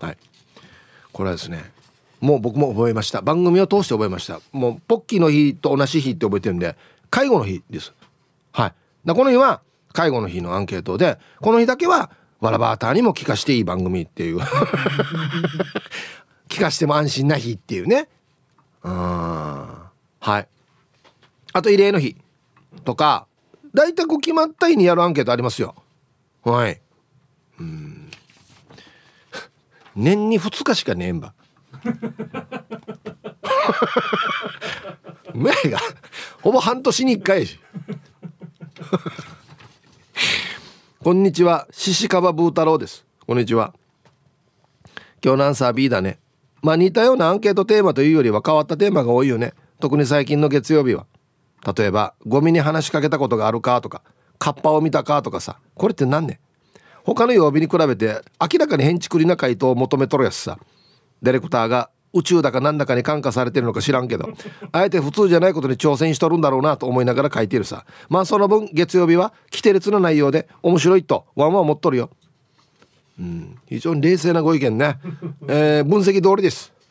[0.00, 0.18] はい。
[1.12, 1.70] これはですね
[2.20, 3.22] もう僕も覚えました。
[3.22, 4.40] 番組を通して覚えました。
[4.50, 6.76] もうポッキーの日と同じ日って覚えてるんで
[7.08, 7.92] 介護の日です。
[8.50, 8.74] はい。
[9.04, 9.60] だこの日は
[9.92, 14.40] 介護の日のアンケートでこの日だけはわらバーターにも聞かしていい番組っていう。
[16.48, 18.08] 聞かしても安心な日っていうね。
[18.82, 18.92] うん。
[18.92, 19.90] は
[20.38, 20.48] い。
[21.52, 22.16] あと慰霊の日
[22.84, 23.26] とか
[23.74, 25.74] 大体こう決まった日にやるアンケートありますよ。
[26.42, 26.80] はい。
[27.58, 28.10] うん。
[29.96, 31.34] 年に2日しかねえんば。
[35.34, 35.78] 目が
[36.42, 37.46] ほぼ半年に1回
[41.02, 43.06] こんにちは獅子カバブー太郎です。
[43.26, 43.74] こんにちは。
[45.24, 46.18] 今日のアンサー B だね。
[46.62, 49.54] まあ似たようなアンケートテーマというよりは変わったテーマが多いよね。
[49.80, 51.06] 特に最近の月曜日は。
[51.76, 54.02] 例えばゴミに話しかけたことがあるかとか
[54.38, 55.58] カッパを見たかとかさ。
[55.74, 56.40] これって何ね
[57.04, 60.58] 他の曜日に比べて明らかに変ちくりな回答を求めとるやつさ。
[61.22, 64.28] ディレクターが宇宙だかなんだかに感化されてるのか知らんけど
[64.72, 67.84] あえて普通じゃないことに挑戦しとるんだろうなと思いながら書いてるさ。
[68.08, 72.10] まあその分月曜日は規定列の内容で面白いとワンワン持っとるよ。
[73.20, 74.98] うん、非常に冷静なご意見ね、
[75.46, 76.72] えー、分析通りです。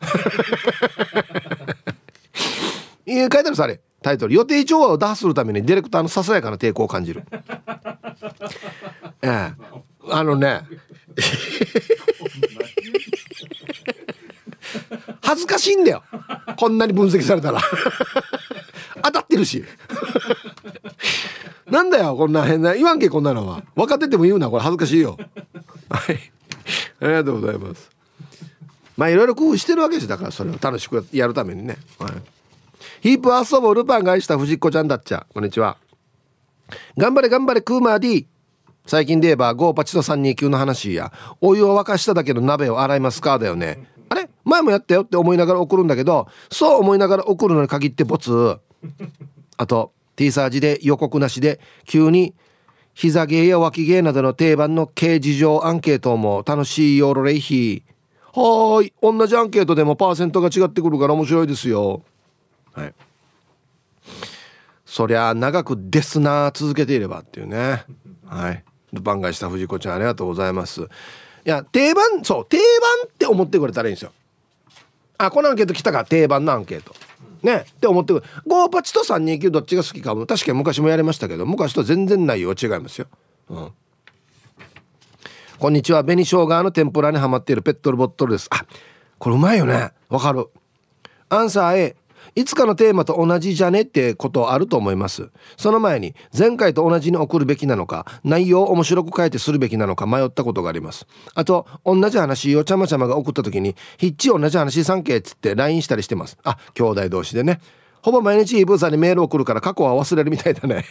[3.04, 3.80] いや書いてあるさあれ。
[4.00, 4.34] タイトル。
[4.34, 7.24] 予定調和を打破するためにディレクターのささやかな抵抗を感じる。
[9.22, 9.52] ええ。
[10.08, 10.62] あのね。
[15.22, 16.04] 恥ずかしいんだよ。
[16.56, 17.60] こんなに分析されたら。
[19.02, 19.64] 当たってるし。
[21.70, 23.62] なんだよこんな変な言わんけこんなのは。
[23.74, 24.62] 分かってても言うなこれ。
[24.62, 25.16] 恥ずかしいよ。
[25.88, 26.18] はい。
[27.00, 27.90] ありがとうございます。
[28.96, 32.12] まあいろいろ工夫してるわけですだからそれを楽しくやるためにね、はい、
[33.00, 35.26] ヒープ遊ぼルパンが愛した藤子ちゃんだっちゃ。
[35.32, 35.78] こんにちは。
[36.98, 38.28] 頑張れ頑張れクーマー D
[38.86, 41.12] 最近で言えばゴーパチと329の話や。
[41.40, 43.86] お湯を沸かしただけの鍋を洗いますかだよね。
[44.08, 44.28] あれ？
[44.44, 48.58] 前もやったよって思いながら送るんだけどそう思いながら送るのに限ってボツ。
[49.56, 52.34] あと T サージで予告なしで急に
[52.92, 57.82] 膝芸や脇芸などの定番の軽事情アンケートも楽しいよろれいひ
[58.34, 58.92] はーい。
[59.00, 62.02] 同じアンケートでもパーセントが違ってくるから面白いですよ。
[62.74, 62.94] はい。
[64.84, 67.84] そりゃ長くですな続けていればっていうね。
[68.26, 68.62] はい。
[68.92, 70.82] ルパン返した藤子ちゃんありがとうございます。
[70.82, 70.84] い
[71.46, 72.64] や定番そう定番
[73.08, 74.12] って思ってくれたらいいんですよ。
[75.16, 76.04] あこのアンケート来たか？
[76.04, 76.94] 定番のアンケート。
[77.42, 78.26] ねって思ってくる。
[78.46, 80.26] ゴーパチと329どっちが好きかも。
[80.26, 83.06] 確かに昔もやりましたけど昔と全然内容違いますよ。
[83.48, 83.72] うん。
[85.58, 86.02] こんにちは。
[86.02, 88.48] 紅生姜の天ぷらにはまっているペットルボットルです。
[88.50, 88.64] あ
[89.18, 89.90] これうまいよね。
[90.08, 90.46] わかる。
[91.28, 91.96] アンサー A
[92.34, 95.30] いつかのテーマと同じじゃねってことあると思います。
[95.56, 101.06] その前に前回と同じに送るべきなのか内容を面白く変えてするべきなのか迷ったことがあります。
[101.34, 106.38] あと同じ話をちゃまちゃまが送った時にヒッチ同じ話さんけっつって LINE したりしてます。
[106.44, 107.60] あ兄弟同士でね。
[108.02, 110.84] ほぼ毎日イブーさんにメール送るから過去は忘れるみたいだね。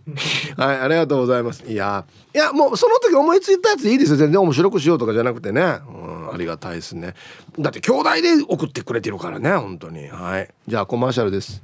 [0.56, 1.64] はい、ありがとうございます。
[1.66, 4.16] いや、いや、もうその時思いついたやついいですよ。
[4.16, 5.60] 全然面白くしようとかじゃなくてね。
[5.60, 7.14] うん、ありがたいですね。
[7.58, 10.08] だって兄弟で送ってくれてるからね、本当に。
[10.08, 10.48] はい。
[10.66, 11.62] じゃあコマーシャルです。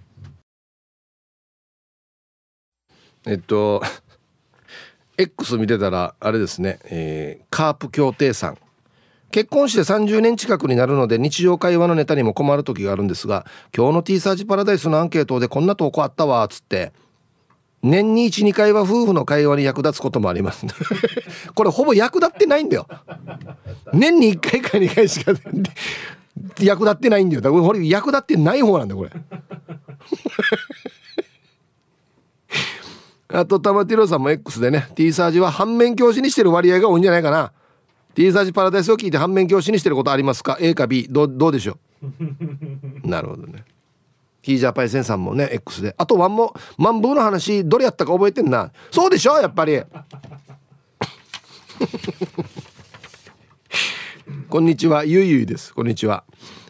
[3.27, 3.83] えっと、
[5.19, 8.59] X 見てたら、あれですね、えー、カープ協定さん。
[9.31, 13.45] 結婚して30年近くになるので日常会話のネタにも困る時があるんですが
[13.77, 16.93] 今日の T サージパラダイスのアンケートでこんな投稿あったわっつって
[17.83, 20.67] 年に12回は夫婦の会話に役立つこともあります。
[21.55, 22.87] これほぼ役立ってないんだよ。
[23.93, 25.33] 年に1回か2回しか
[26.61, 27.41] 役立ってないんだよ。
[27.41, 29.11] だからこれ役立ってない方なんだよこれ。
[33.31, 37.53] あと玉ティロさんも X でね T サージは反面教師にしてる割合が多いんじゃないかな。
[38.14, 42.07] T サージパラダイスを聞いて反面教師にしてることありますか？A か B どどうでしょう？
[43.09, 43.64] なるほどね。
[44.48, 45.94] ヒージャーパイセンさんもね X で。
[45.98, 48.72] あとワンもマンブーの話どれやったか覚えてんな。
[48.90, 49.82] そうでしょやっぱり。
[54.48, 55.74] こんにちはゆいゆいです。
[55.74, 56.24] こんにちは、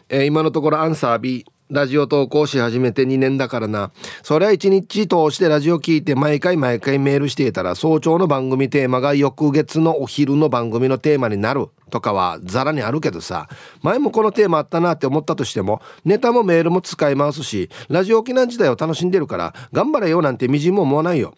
[0.09, 3.91] えー、今のところアンサー B ラジオ投稿し始めて2年だからな。
[4.23, 13.47] そりゃ一日通してラジオ聞いて毎回毎回メールしていたら早朝の番組テーマが翌月のお昼の番組のテーマになるとかはザラにあるけどさ、
[13.83, 21.35] 前もこのテーマあったなって思ったとしても、ネタもメールも使い回すし、ラジオ沖縄時代を楽しんでるから頑張れよなんてみじんも思わないよ。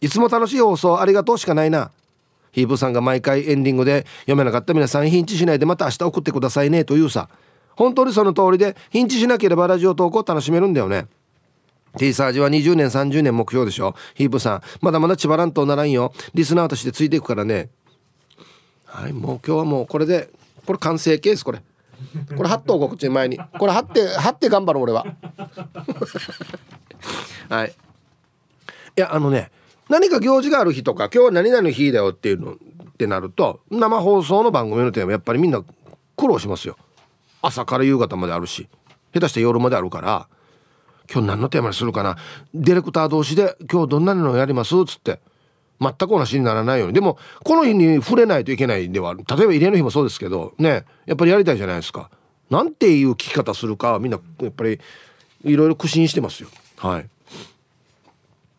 [0.00, 1.90] いつも楽しい放送ありがとうしかないな。
[2.52, 7.28] ヒープさんが毎回エンディングで読めなかった皆さんヒンチしないでまた明日送ってくださいねというさ。
[7.76, 11.06] 本当にその通りでヒンチしなければラジオ投稿楽しめるんだよね。
[11.98, 13.94] T サージは20年30年目標でしょ。
[14.14, 16.12] ヒープさんまだまだ千葉らんとならんよ。
[16.34, 17.70] リスナーとしてついていくからね。
[18.84, 20.30] はいもう今日はもうこれで
[20.64, 21.62] これ完成ケースこれ。
[22.36, 23.38] これ貼っとこっち前に。
[23.58, 25.06] これ貼って貼って頑張ろう俺は。
[27.48, 27.74] はい。
[28.96, 29.50] いやあのね
[29.88, 32.56] 何か行事がある日とか今日は何々の日だよっていうのっ
[32.96, 35.62] てなると生放送の番組のテーマやっぱりみんな
[36.16, 36.76] 苦労しますよ。
[37.42, 38.68] 朝から夕方まであるし
[39.12, 40.28] 下手して夜まであるから
[41.12, 42.16] 今日何のテーマにするかな。
[42.52, 44.74] ディレクター同士で今日どんなのやります？
[44.74, 45.20] っつって
[45.80, 46.94] 全く同じにならないように。
[46.94, 52.10] でもこの日に触れないといけないでは例えば入れの日もそうですけどねやっぱりやりたいじゃないですか。
[52.50, 54.80] なんていう聞き方するかみんなやっぱり
[55.44, 56.48] いろいろ苦心してますよ。
[56.78, 57.08] はい。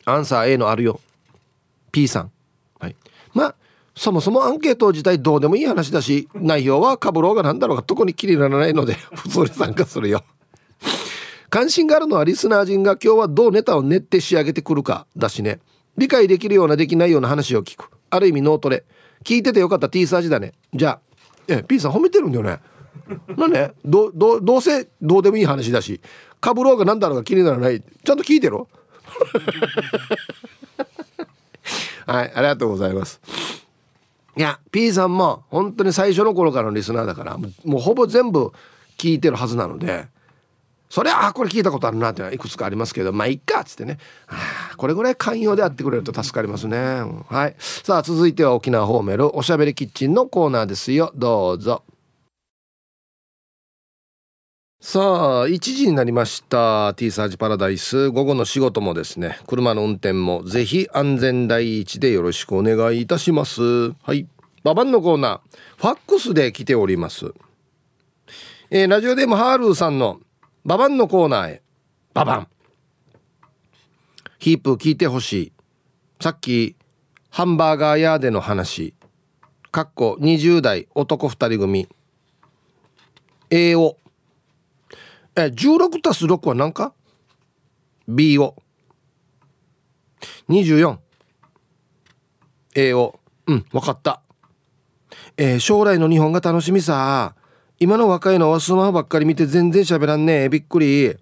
[0.06, 1.00] アンサー A のあるよ。
[1.92, 2.30] P さん。
[2.80, 2.96] はい。
[3.34, 3.54] まあ
[3.98, 10.22] そもそもアンケート自体どうでもいい話だし内容はかぶろうがなんだろうが特に気にならないので 普通に参加するよ。
[11.50, 15.58] 関心があるのはリスナー陣が今日はどうネタを練って仕上げてくるかだしね。
[15.96, 17.90] 理解できるようなできないような話を聞く。
[18.10, 18.84] ある意味脳トレ。
[19.24, 21.00] 聞いててよかった T サージだねじゃあ
[21.48, 22.60] え P さん褒めてるんだよね。
[23.36, 26.00] なんでどどどうせどうでもいい話だし
[26.40, 27.80] かぶろうがなんだろうが気にならない。
[27.80, 28.68] ちゃんと聞いてろ。
[32.06, 33.20] はいありがとうございます。
[34.38, 38.52] いや P さんも本当に最初の頃からのリスナーだからもうほぼ全部
[38.96, 40.06] 聞いてるはずなので
[40.88, 43.98] それはあこれ聞いたことあるなっていのはいくつかありますけどまあいっかっつってね。
[44.28, 46.78] あこれぐらい寛容であってくれると助かりますね。
[47.28, 47.56] はい。
[47.58, 51.12] さあ続いては沖縄ホーメルおしゃべりキッチンのコーナーですよ。
[51.14, 51.82] どうぞ。
[54.80, 56.94] さあ1時になりました。
[56.94, 58.10] T サージパラダイス。
[58.10, 59.36] 午後の仕事もですね。
[59.48, 60.44] 車の運転も。
[60.44, 63.90] ぜひ安全第一でよろしくお願いいたします。
[63.90, 64.28] はい。
[64.62, 65.58] ババンのコーナー。
[65.78, 67.34] ファックスで来ております。
[68.70, 70.20] えー、ラジオでもハールーさんの。
[70.64, 71.62] ババンのコーナーへ。
[72.14, 72.48] ババン
[74.38, 75.52] ヒープ聞いてほしい。
[76.20, 76.76] さっき
[77.30, 78.94] ハンバーガー屋での話。
[79.72, 81.88] かっこ20代男2人組。
[83.50, 83.96] A を
[85.40, 86.92] え16たす6は何か
[88.08, 88.56] ?B を
[90.48, 90.98] 24
[92.74, 93.64] A をうん。
[93.72, 94.20] 分かった。
[95.36, 97.34] えー、将来の日本が楽しみさ。
[97.78, 100.44] 今の若いのはスマホばっかり見て全然喋らんね。
[100.44, 101.16] えびっくり。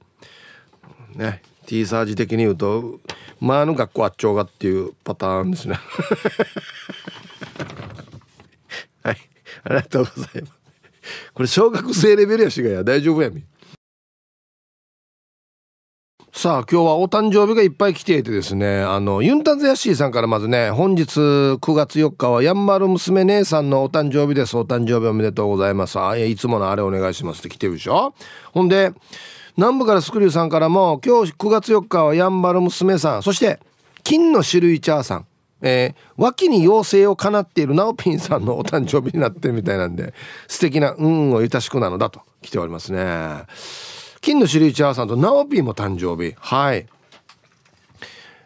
[1.14, 3.00] ね T サージ的に言うと
[3.40, 5.78] まあの学校あっちょうがっていうパターンですね。
[9.04, 9.16] はい。
[9.64, 10.52] ありがとうございます。
[11.34, 12.82] これ小学生レベルやしがや。
[12.82, 13.44] 大丈夫やみ。
[16.38, 24.54] さあ今日はお誕生日がいっぱい来ていてですねあのユンタンゼヤシーさんからまずね本日9月4日はやんばる娘姉さんのお誕生日です。
[24.54, 25.98] お誕生日おめでとうございます。
[25.98, 28.12] あいつものあれお願いしますって来てるでしょ？
[28.52, 28.92] ほんで
[29.56, 33.58] 南部からスクリューさんからも今日9月4日はやんばる娘さんそして
[34.04, 35.26] 金の種類チャーさん。
[35.62, 40.12] えー、脇に妖精をかなっているナオピンさんのお誕生日になってるみたいなんで
[40.48, 43.44] 素敵な運をゆたしくなのだと来ておりますね。
[44.26, 46.84] 金のシリーチャーさんとナオピーも誕生日はい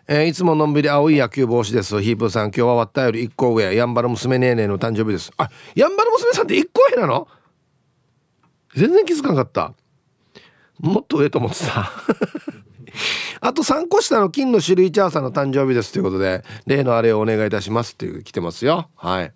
[0.08, 2.02] えー、いつものんびり青い野球帽子です。
[2.02, 5.32] ヒープーさん、今日は終わったより1個上、やんばる娘ねーねーの誕生日です。
[5.38, 7.28] あ、やんばる娘さんって1個上なの？
[8.74, 9.72] 全然気づかなかった。
[10.80, 11.90] もっと上と思ってた。
[13.40, 18.90] あと3個下の金の種類チャーさんの誕生日ですということで、例のあれをお願いいたしますっていう来てますよ。
[18.96, 19.32] はい。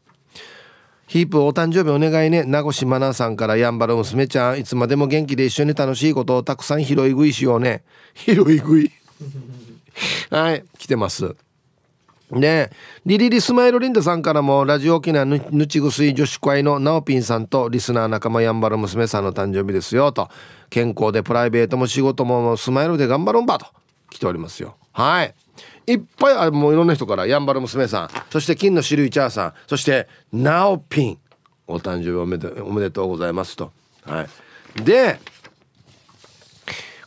[1.06, 2.44] ヒープお誕生日お願いね。
[2.44, 7.82] 名越真奈さんからやんばる娘ちゃん、いつまでも元気で一緒に楽しいことをたくさん拾い食いしようね。
[8.14, 8.90] 拾い食い？
[10.30, 11.36] はい、来てます。
[12.32, 12.72] で、
[13.04, 20.28] リリリスマイルリンダさんからも、ラジオ沖縄ぬちぐすい女子会のナオピンさんとリスナー仲間やんばる娘さんの誕生日ですよ、と。
[20.70, 23.66] 健康でプライベートも仕事もスマイルで頑張ろんば、と。
[24.10, 24.76] 来ておりますよ。
[24.92, 25.34] はい。
[25.86, 31.18] いっぱいあもういろんな人からやんばる娘さんそして金の種類チャーさんそしてナオピン
[31.66, 33.72] お誕生日おめでおめでとうございますと。
[34.04, 34.26] は
[34.78, 34.82] い。
[34.82, 35.18] で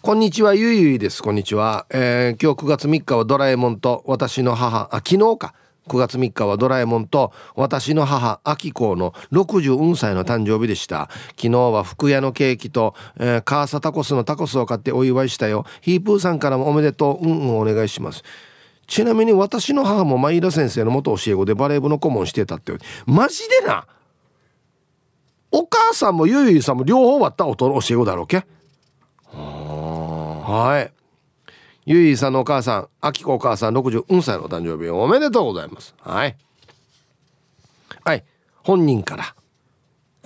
[0.01, 1.21] こんにちはゆいゆいです。
[1.21, 5.53] こんにちは、えー、今日9月3日はドラえもんと私の母あ昨日か。
[5.87, 11.09] 9月3日はドラえもんと私の母アキコの64歳の誕生日でした。
[11.37, 15.65] 昨日は福屋のケーキと、えー、カーサタコスのタコスを買ってお祝いしたよ。
[15.81, 18.23] ヒープーさんからもおめでとううんうんお願いします。
[18.87, 22.73] ちなみに私の母も前田先生の元教え子でバレー部の顧問してたって。
[23.05, 23.85] マジでな。
[25.51, 28.45] お母さんもゆいゆいさんも両方割った音の教え子だろうけ。
[29.33, 30.93] はい。
[31.85, 35.93] ゆいゆいさんのお母さんあきこお母さん64歳のお誕生日おめでとうございます。
[36.01, 36.35] はい。
[38.03, 38.23] はい。
[38.63, 39.35] 本人から。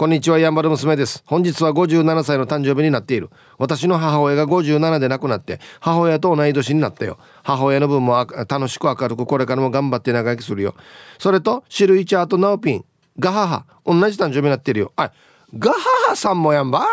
[0.01, 1.21] こんにちは、やんばる娘です。
[1.27, 3.29] 本日は57歳の誕生日になっている。
[3.59, 7.19] 私の母親が57で亡くなって、母親と同い年になったよ。
[7.43, 10.73] 母親の分も楽しく明るく、これからも頑張って長生きするよ。
[11.19, 12.85] それと、シルイチャーとナオピン、
[13.19, 14.91] ガハハ、同じ誕生日になってるよ。
[14.95, 15.11] あ、
[15.55, 16.83] ガハハさんもやんば？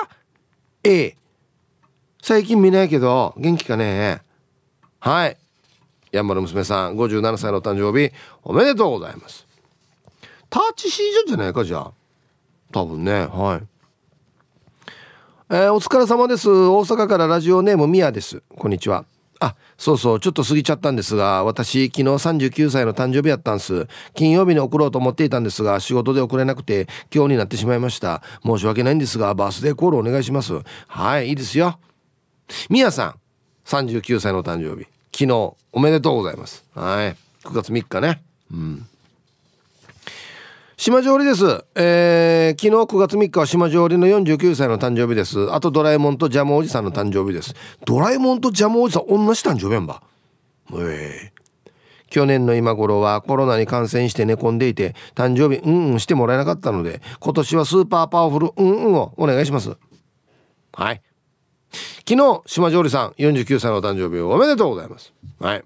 [0.84, 1.16] ええ。
[2.20, 4.20] 最近見ないけど、元気かね？
[5.00, 5.38] はい。
[6.12, 9.46] やんばる娘さん、57歳の誕生日、おめでとうございます。
[10.50, 11.92] タッチシージョンじゃないか、じゃあ。
[12.72, 13.26] 多分ね。
[13.26, 13.66] はい。
[15.50, 16.50] えー、お疲れ様です。
[16.50, 18.42] 大阪からラジオネームミヤです。
[18.56, 19.06] こんにちは。
[19.40, 20.20] あそうそう。
[20.20, 23.86] ちょっと過ぎちゃったんですが私昨日39歳の誕生日やったんす。
[24.14, 28.22] 金曜日に送ろうと思っていたんですが仕事で送れなくて今日になってしまいました。
[28.44, 30.60] 申し訳ないんですがバースデーコールお願いします。
[30.88, 31.78] はいいいですよ。
[32.68, 33.14] ミヤさん
[33.64, 34.86] 39歳の誕生日。
[35.12, 36.64] 昨日おめでとうございます。
[36.74, 37.16] はい。
[37.44, 38.22] 9月3日ね。
[38.52, 38.86] うん
[40.78, 41.64] 島上りです。
[41.74, 45.52] えー、昨日9月3日は島上りの49歳の誕生日です。
[45.52, 47.56] あとドラえもんとジャムおじさんの誕生日です。
[47.84, 50.04] ドラえもんとジャムおじさん同じ誕生日やんば。
[50.74, 51.70] えー、
[52.08, 59.76] 去年の今頃はコロナに感染して寝込んでいて誕生日うんうんしてもらえなかったので今年はスーパーパワフルうんうんをお願いします。
[60.74, 61.02] はい。
[62.08, 65.12] 昨日島上りさん49歳の誕生日おめでとうございます。
[65.40, 65.64] はい。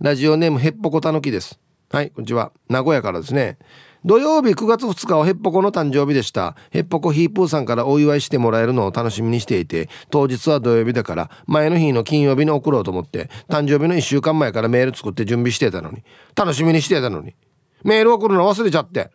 [0.00, 1.58] ラジオネームへっぽこたぬきです。
[1.94, 2.50] はいこんにちは。
[2.68, 3.56] 名古屋からですね。
[4.04, 6.56] 土曜日9月2日はヘッポコの誕生日でした。
[6.72, 16.02] ヘッポコヒープーさんからお祝いしてもらえるのを楽しみにしていて当日は土曜日だから前の日の金曜日に送ろうと思って誕生日の1週間前からメール作って準備してたのに
[16.34, 17.36] 楽しみにしてたのに
[17.84, 19.12] メール送るの忘れちゃって。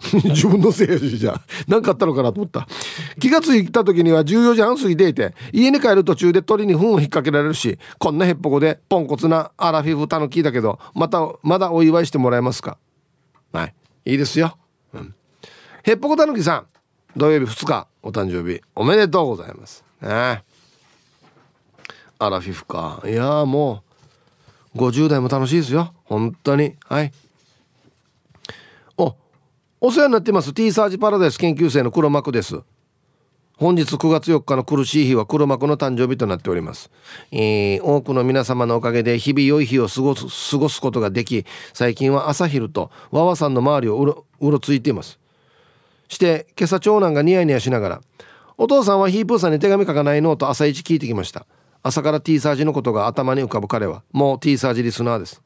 [0.24, 1.40] 自分のせいやしじゃ。
[1.68, 2.66] 何かあったのかなと思った。
[3.18, 12.78] 気が付いた時には14時半過ぎていて家に帰る途中で鳥に糞を引っ掛けられるしこんなへっぽこでポンコツなアラフィフタヌキだけどまたまだお祝いしてもらえますか？
[13.52, 13.74] はい。
[14.06, 14.56] いいですよ、
[14.94, 15.14] うん、
[15.84, 16.66] へっぽこたぬきさん
[17.16, 19.84] 土曜日2日お誕生日おめでとうございます。
[20.00, 20.42] ね。
[22.18, 23.02] アラフィフか。
[23.04, 23.82] いやも
[24.74, 25.92] う50代も楽しいですよ。
[26.04, 26.74] 本当に。
[26.86, 27.12] はい。
[29.82, 30.52] お世話になってます。
[30.52, 32.60] T サージパラダイス研究生の黒幕です。
[33.56, 36.90] 本日9月4日の苦しい日は黒幕の誕生日となっております、
[37.30, 45.18] えー、多くの皆様のおかげで日々良い日を過ごす過ごすことができ最近は朝昼とわわさんの周りをうろうろついています。
[46.08, 48.00] して今朝長男がニヤニヤしながら
[48.56, 50.36] お父さんはヒープーさんに手紙書かないの？
[50.36, 51.46] と朝一聞いてきました。
[51.82, 55.42] 朝から T サージのことが頭に浮かぶ彼はもう T サージリスナーです、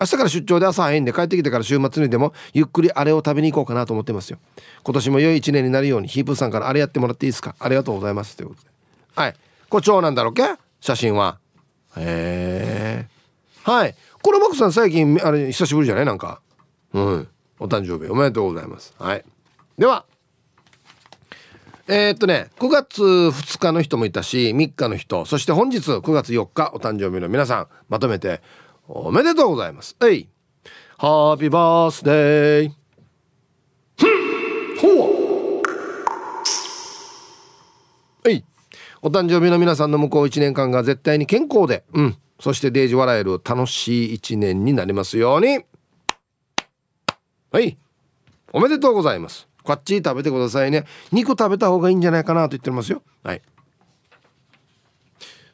[0.00, 4.38] 明日から出張で朝早いんで帰ってきてから週末にでもゆっくりあれを食べに行こうかなと思ってますよ。
[4.82, 7.54] 今年も良い一年になるようにヒープーさんからあれやってもらっていいですか？
[7.58, 8.68] ありがとうございますということで。
[9.14, 9.34] はい。
[9.68, 10.42] これ長男だろうけ？
[10.80, 11.38] 写真は。
[11.96, 13.08] へえ
[13.62, 13.94] はい。
[14.20, 16.04] これマクさん最近あれ久しぶりじゃない？
[16.04, 16.40] なんか。
[16.92, 17.28] うん。
[17.60, 18.94] お誕生日おめでとうございます。
[18.98, 19.24] はい。
[19.78, 20.04] では。
[21.86, 25.24] えー、っとね9月2日の人もいたし3日の人。
[25.26, 28.40] そして本日9月4日お誕生日の皆さんまとめて
[28.86, 29.96] おめでとうございます。
[29.98, 30.28] はい。
[30.98, 32.72] ハッピーバースデー
[34.78, 35.62] ほう。
[38.28, 38.44] はい。
[39.00, 42.16] お誕生日の皆さんの向こう1年間が絶対に健康でうん。
[42.38, 45.64] そしてデージ笑える楽しい1年になりますように。
[47.50, 47.78] はい。
[48.52, 49.48] おめでとうございます。
[49.62, 50.84] こっち食べてくださいね。
[51.10, 53.02] 肉食べた方がいいんじゃないかなと言ってますよ。
[53.22, 53.40] はい。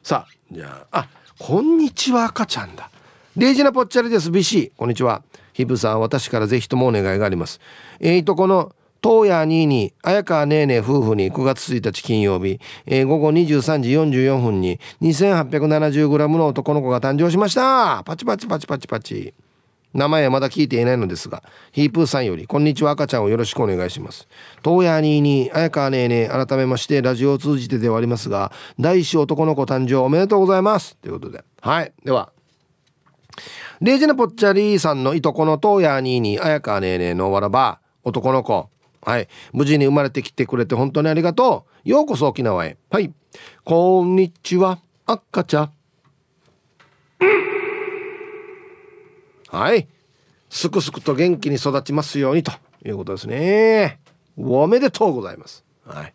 [0.03, 1.07] さあじゃああ
[1.39, 2.91] こんにちは赤ちゃんだ。
[3.37, 5.23] デイジナポッチャリです BC こんにちは
[5.53, 7.61] ヒブさん私からぜひともお願いがあります
[8.01, 19.33] えーとこの東野にに綾川ねえねえ夫婦に9月1日金曜日、えー、午後23時44分に 2870g の男の子が誕生しましたパチパチパチパチパチ
[19.93, 24.29] 名前はまだ聞いていないのですが、ヒープーさんより、こんにちは赤ちゃんをよろしくお願いします。
[24.63, 30.95] 東野にに、綾川ねえねえ、改めまして、ラジオを通じてではありますが、第一子男の子誕生おめでとうございます。
[30.95, 31.43] ということで。
[31.59, 31.91] はい。
[32.05, 32.31] では、
[33.81, 38.69] レイジナポッチャリーさんのいとこの東野にに、綾川ねえねえのわらば、男の子、
[39.01, 39.27] はい。
[39.53, 41.89] 無事に生まれてきてくれて本当にありがとう。
[41.89, 42.77] ようこそ沖縄へ。
[42.91, 43.11] はい。
[43.63, 44.77] こんにちは、
[45.07, 45.71] 赤ちゃん。
[49.47, 49.87] はい。
[50.47, 52.51] すくすくと元気に育ちますようにと
[52.85, 53.99] いうことですね。
[54.37, 55.65] おめでとうございます。
[55.87, 56.13] はい。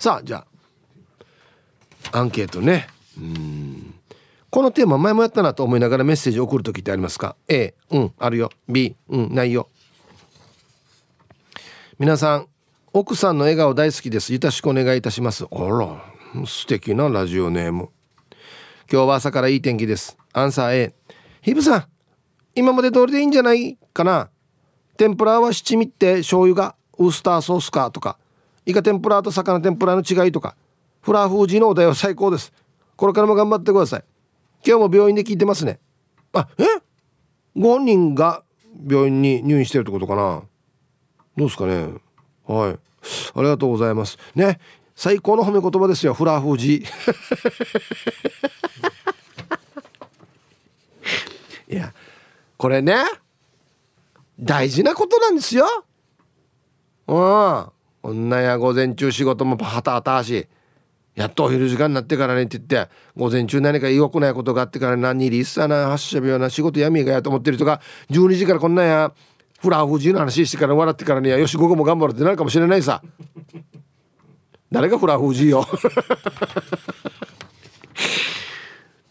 [0.00, 0.44] さあ、じゃ
[2.12, 2.88] あ、アンケートね。
[3.16, 3.94] うん。
[4.54, 8.50] このテーマ前もやったなと思いながらメッセージ送る時ってありますか ?A、うん、あるよ。
[8.68, 9.68] B、うん、ないよ。
[11.98, 12.46] 皆さん、
[12.92, 14.32] 奥さんの笑顔大好きです。
[14.32, 15.44] よろしくお願いいたします。
[15.44, 17.88] あら、素敵なラジオネーム。
[18.88, 20.16] 今日は朝からいい天気です。
[20.32, 20.94] アンサー A。
[21.42, 21.84] ヒブさん
[22.54, 24.30] 今まで通りでいいんじゃないかな？
[24.96, 27.90] 天ぷらは七味って醤油がウスターソースか？
[27.90, 28.18] とか
[28.66, 30.54] イカ天ぷらと魚天ぷらの違いとか
[31.00, 32.52] フラフージのお題は最高です
[32.94, 34.04] これからも頑張ってください
[34.66, 35.78] 今日も病院で聞いてますね。
[36.32, 36.64] あえ？
[37.54, 38.42] ご本人が
[38.88, 40.42] 病院に入院してるってことかな。
[41.36, 41.94] どうですかね。
[42.46, 42.72] はい。
[42.72, 42.78] あ
[43.36, 44.16] りがとうございます。
[44.34, 44.58] ね。
[44.96, 46.14] 最高の褒め言葉ですよ。
[46.14, 46.84] フラフジ。
[51.68, 51.92] いや
[52.56, 53.04] これね
[54.38, 55.66] 大事なことなんですよ。
[57.06, 57.66] うん。
[58.02, 60.46] 女や午前中仕事もパタパタし
[61.14, 69.12] やっとお昼時間になってからねって言って午前中何か良くないことがあってから何リスタな発射病な仕事闇がやと思ってる人が12時からこんなんや
[69.60, 73.02] フラフジの話してから笑ってからにはよし午後も頑張るってなるかもしれないさ。
[74.70, 75.66] 誰がフラフジよ。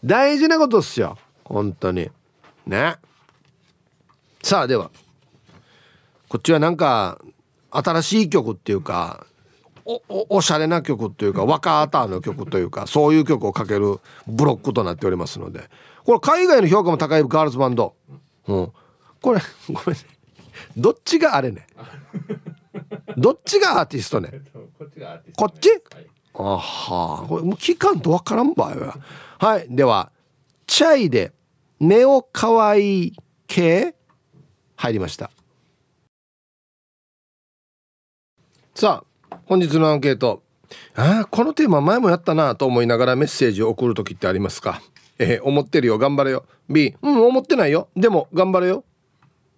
[0.04, 1.16] 大事なことっすよ。
[1.44, 2.10] 本当に。
[2.66, 2.96] ね。
[4.42, 4.90] さあでは。
[6.28, 7.18] こっちはなんか
[7.70, 9.26] 新しい曲っていうか
[9.84, 15.68] おおおしゃれな曲というか若アターの曲というかそういう曲をかけるブロックとなっておりますので。
[16.04, 17.96] これ海外の評価も高いガールズバンド、
[18.46, 18.72] うん、
[19.22, 20.02] これごめんね。
[20.76, 21.66] どっちがあれね。
[23.16, 24.42] どっちがアーティストね。
[25.34, 25.70] こっち、
[26.34, 27.24] あは。
[27.26, 28.92] これもう聞かんとわからんばよ。
[29.38, 29.66] はい。
[29.74, 30.12] では
[30.66, 31.32] チャイで
[31.80, 33.16] 「ネオかわいい
[33.46, 33.94] 系？
[34.76, 35.30] 入りました。
[38.74, 39.13] さあ
[39.46, 40.42] 本日のアンケート。
[40.96, 44.80] ああこのテーマ前もやったなと思いながらメッセージを送る時ってありますか？
[45.18, 46.46] えー、思ってるよ頑張れよ。
[46.68, 47.88] B うん思ってないよ。
[47.94, 48.84] でも頑張れよ。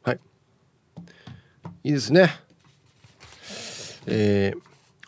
[0.03, 0.21] はい。
[1.85, 2.31] いいですね。
[4.07, 4.61] えー、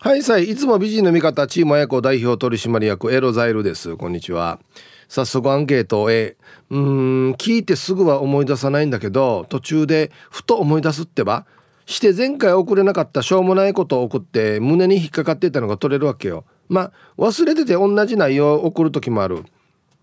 [0.09, 3.97] はいさいいつも美人の味方チーム親子代表取締役エロザイルです。
[3.97, 4.61] こんにちは。
[5.09, 6.37] 早速アンケートを A
[6.71, 11.47] うん聞いてすぐは思い出さないんだけど途中でふと思い出すってば？
[11.89, 16.45] して前回送れなかったしょうもないことを送って胸に引っかかっていたのが取れるわけよ。
[16.69, 19.47] まあ忘れてて同じ内容を送る時もある。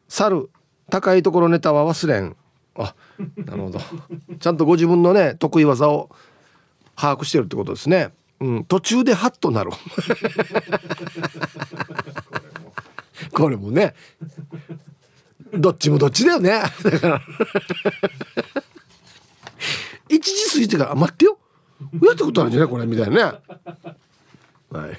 [0.07, 0.49] 猿
[0.89, 2.35] 高いところネタは忘れん。
[2.75, 2.95] あ
[3.37, 3.79] なるほど。
[4.39, 6.09] ちゃんとご自分のね得意技を
[6.95, 8.09] 把握してるってことですね。
[8.39, 9.69] うん途中でハッとなる。
[13.31, 13.69] これも。
[13.69, 13.93] ね。
[15.53, 16.63] どっちもどっちだよね。
[16.83, 17.21] だから。
[20.09, 21.37] 1時過ぎてから待ってよ
[21.81, 23.23] やったことあるんじゃないこれみたいなね
[24.71, 24.97] はい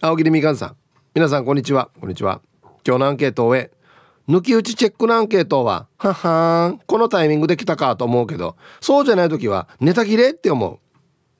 [0.00, 0.76] 青桐みかんさん
[1.14, 2.40] 皆さんこんにちはこんにちは
[2.86, 3.76] 今日のアンケートを終え
[4.28, 10.78] 抜き打ちチェックのアンケートは、ははーん、このタイミングで来たかと思うけど、そうじゃない時は、ネタ切れって思う。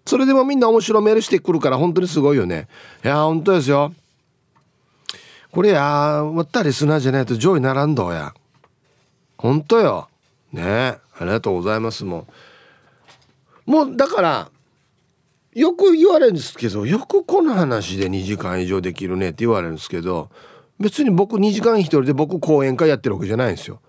[0.09, 2.69] それでもみんな面白メールしてくるから本当にすごいよね。
[3.05, 3.93] いや、本当ですよ。
[5.51, 8.35] これや、わったリスナーじゃないと上位ならんどや。
[9.37, 10.09] 本当よ。
[10.53, 12.27] ねありがとうございますもう。
[13.67, 14.51] もう、だから、
[15.53, 20.31] よく言われるんですけど、よくこの話で2時間以上できるねって言われるんですけど、
[20.79, 23.81] 別に僕2時間一人で僕講演会やってるわけじゃないんですよ。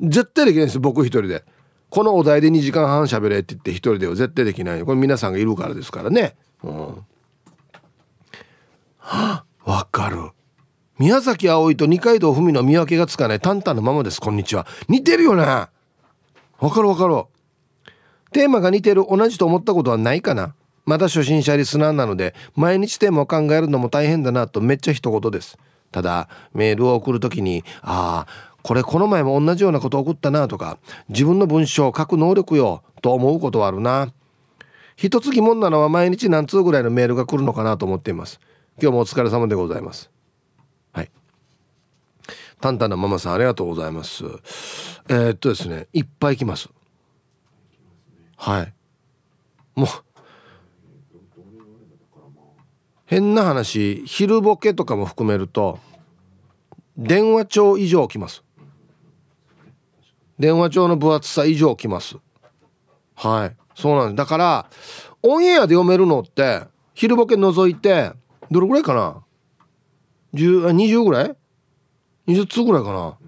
[0.00, 1.44] 絶対できないんです僕一人で。
[1.88, 4.82] このお題で2時間半喋れって言って一人では絶対できない。
[4.84, 6.36] これ皆さんがいるからですからね。
[6.62, 7.04] うん。
[8.98, 10.30] はわかる。
[10.98, 13.40] 宮崎葵と二階堂ふみの見分けがつかない。
[13.40, 14.20] タンタンのままです。
[14.20, 14.66] こんにちは。
[14.88, 15.42] 似てるよね。
[15.44, 15.70] わ
[16.70, 17.24] かるわかる。
[18.32, 20.54] テーマが似てる同じと思ったことはないかな。
[20.86, 25.58] まだ初心者リスナーなので毎日テーマを考えるのも大変だなとめっちゃ一言です。
[25.92, 30.78] ただメールを送る時にああこれこの前も同じようなこと送ったなとか
[31.08, 34.12] 自分の文章を書く能力よと思うことはあるな。
[34.96, 38.38] 一つ疑問なのは毎日何通ぐらいのメールが来るのかなと思っています。
[38.82, 40.10] 今日もお疲れ様でございます。
[40.92, 41.10] はい。
[42.60, 44.24] タンタンなママさんありがとうございます。
[45.08, 46.68] えー、っとですねいっぱい来ます。
[48.40, 48.72] はい。
[49.74, 49.88] もう
[53.04, 55.78] 変な話昼ボケとかも含めると
[56.96, 58.42] 電話帳以上きます。
[60.38, 62.16] 電話帳の分厚さ以上きます。
[63.14, 63.56] はい。
[63.74, 64.16] そうなんです。
[64.16, 64.66] だから
[65.22, 66.62] オンエアで読めるのって
[66.94, 68.12] 昼ボケ除いて
[68.50, 69.22] どれぐらいかな
[70.32, 71.36] ？20ぐらい
[72.26, 73.18] ？20通ぐらいかな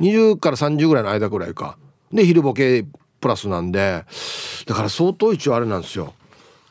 [0.00, 1.76] ？20から30ぐらいの間ぐらいか。
[2.12, 2.84] で昼ボケ
[3.20, 4.04] プラスなんで
[4.66, 6.14] だから相当一応あれなんですよ。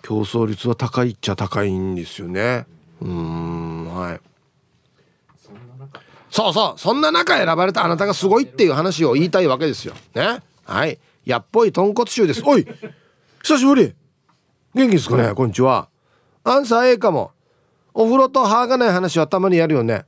[0.02, 2.66] 競争率は高いっちゃ高いんですよね。
[3.02, 4.20] うんはい。
[6.32, 6.80] そうそう。
[6.80, 9.94] そんな中選ばれたあなたがすごいっていう話を言いたいわけですよ。
[10.14, 10.40] ね。
[10.64, 11.00] はい。
[11.26, 12.44] やっぽい豚骨臭です。
[12.46, 12.68] おい
[13.44, 13.94] 久しぶり。
[14.74, 15.34] 元気ですかね？
[15.34, 15.90] こんにちは。
[16.44, 17.32] アンサー A かも。
[17.94, 20.06] お風呂と歯がない話はたまにやるよね。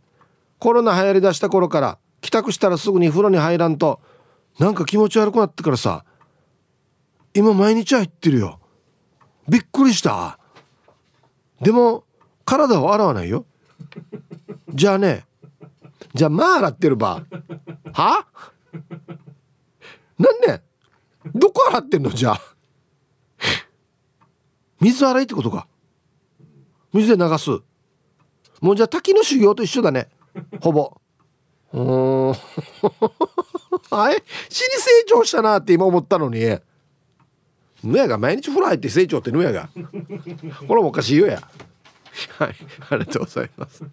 [0.59, 3.99] コロナ流行りだした頃から帰宅したらすぐに風呂に入らんと
[4.60, 6.06] なんか気持ち悪くなってからさ
[7.34, 8.60] 今毎日入ってるよ。
[9.47, 10.38] びっくりした。
[11.62, 12.04] でも
[12.45, 13.45] 体を洗わないよ。
[14.74, 15.26] じゃあね
[16.14, 17.24] じゃあまあ洗ってるば。
[17.93, 18.26] は？
[20.20, 20.62] なんね
[21.34, 22.10] どこ洗ってんの？
[22.10, 22.41] じゃあ。
[24.80, 25.68] 水洗いってことか。
[26.93, 27.52] 水で流す。
[28.60, 30.10] もうじゃあ滝の修行と一緒だね。
[30.60, 30.97] ほぼ。
[31.74, 32.34] うん。
[33.92, 36.39] あれ死に成長したなって今思ったのに。
[37.84, 39.70] ぬやが毎日風呂入って成長ってぬやが。
[40.68, 41.42] これもおかしいよや。
[42.38, 42.56] はい
[42.89, 43.84] ありがとうございます。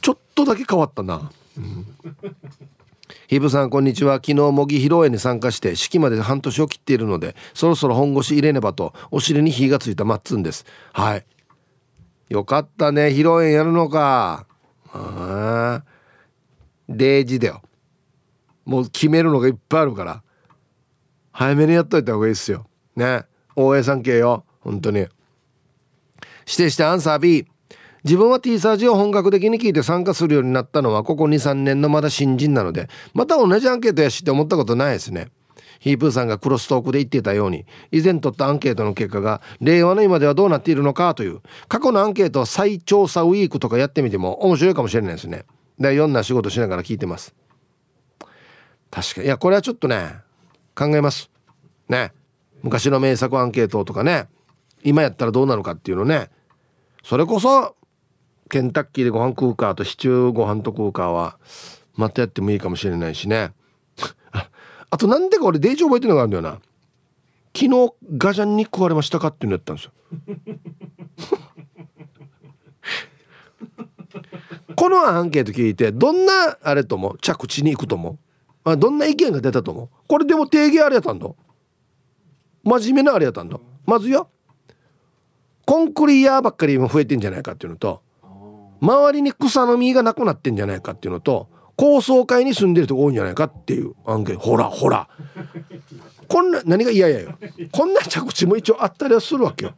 [0.00, 1.86] ちょっとだけ変わったな、うん、
[3.28, 4.14] ヒブさんこんにちは。
[4.16, 10.64] 昨日模擬披露宴に参加して式まで半年を切っているのでそろそろ本腰入れねばとお尻に火がついたマッツンです。
[10.92, 11.24] はい。
[12.28, 13.08] よかったね。
[13.08, 14.46] 披露宴やるのか。
[14.92, 15.84] ああ
[16.88, 17.62] 0時だよ。
[18.64, 20.22] もう決めるのがいっぱいあるから。
[21.32, 22.66] 早めにやっといた方がいいですよ。
[22.96, 23.24] ね。
[23.56, 24.44] 大江さん系よ。
[24.60, 24.98] 本当に。
[24.98, 27.46] 指定してアンサー B
[28.04, 35.28] 自分は T サージを本格的に聞いて参加するようになったのはここ23年のまだ新人なのでまた同じアンケートやしって思ったことないですね。
[35.80, 45.44] ヒープーさんがクロストークで言っていたように以前取ったアンケートの結果が令和の今ではどうなっているのかという過去のアンケート再調査ウィークとかやってみても面白いかもしれないですね。
[45.78, 47.34] でいろんな仕事しながら聞いてます。
[48.90, 49.26] 確かに。
[49.26, 50.16] いやこれはちょっとね
[50.74, 51.30] 考えます。
[51.88, 52.12] ね。
[52.62, 54.28] 昔の名作アンケートとかね。
[54.82, 56.30] 今やったらどうなのかっていうのね。
[57.02, 57.76] それこそ
[58.48, 61.38] ケンタッキーでご飯食うかとシチューご飯と食うかは
[61.94, 63.52] またやってもいいかもしれないしね。
[64.90, 66.60] あとなんでか俺デージ覚えてるのがあるんだよな。
[67.54, 69.92] 昨日ガジャンに食われましたかっていうのやったんですよ。
[74.76, 78.18] このアンケート聞いてどんなあれとも着地に行くとも
[78.64, 79.88] あどんな意見が出たと思う？
[80.06, 81.28] これでも定義あれやったんだ
[82.62, 84.28] 真面目なあれやったんだまずよ。
[85.66, 88.02] コンクリアばっかり今増えてんじゃないかっていうのと
[88.80, 94.36] 周りに草の実がなくなってんじゃないかっていうのと高層階に住んでる人が多いんじゃないかっていう案件。
[94.36, 95.08] ほらほら。
[96.28, 97.38] こんな何が嫌やよ。
[97.72, 99.74] こんな着地も一応あったりはするわけよ、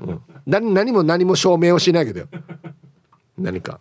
[0.00, 2.28] うん、何何も何も証明をしないけどよ。
[3.38, 3.80] 何か。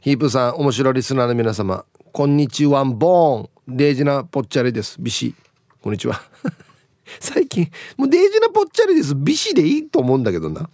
[0.00, 3.76] ヒープさん面白いリスナーの皆様こんにちはボーン。
[3.76, 4.96] デージなぽっちゃりです。
[4.98, 5.34] ビシ。
[5.82, 6.18] こんにちは。
[7.20, 9.14] 最近もうデージなぽっちゃりです。
[9.14, 10.70] ビシでいいと思うんだけどな。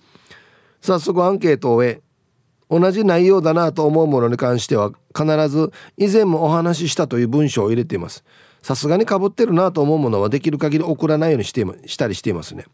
[0.80, 2.02] 早速アンケートを終え
[2.70, 8.22] 同じ内容だなと思うものに関しては必ず以前もお話ししたという文章を入れています。
[8.62, 12.66] さすがにかぶってるなと思うものはできる限り送らないようにしてしたりしていますね。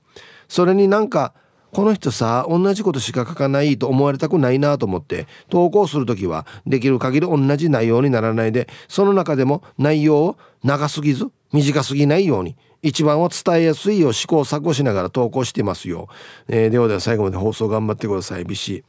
[0.49, 1.33] それになんか
[1.73, 16.09] この人さ同じことしか書かないと思われたくないなと思って投稿する時はできる限り同じ内容にならないでその中でも内容を長すぎず短すぎないように一番を伝えやすいよう試行錯誤しながら投稿してますよ、
[16.49, 18.85] えー、ではでは最後まで放送頑張ってくださいビシ。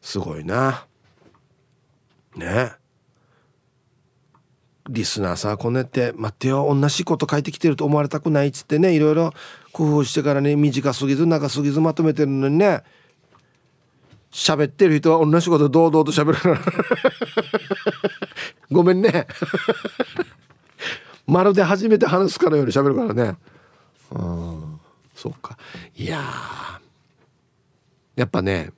[0.00, 0.86] すごいな。
[2.36, 2.83] ね。
[4.88, 9.32] リスナーさこうやって待ってよ同じこと書いてきてると思われたくないっつってねいろいろ
[9.72, 12.82] 工夫してからね短すぎず長すぎずまとめてるのにね
[14.30, 16.60] 喋ってる人は同じこと堂々と喋る
[18.70, 19.28] ごめんね。
[21.26, 23.36] まるで初めて話すかのように喋るからね。
[24.10, 24.80] うん
[25.14, 25.56] そうか。
[25.96, 26.20] いや
[28.16, 28.70] やっぱね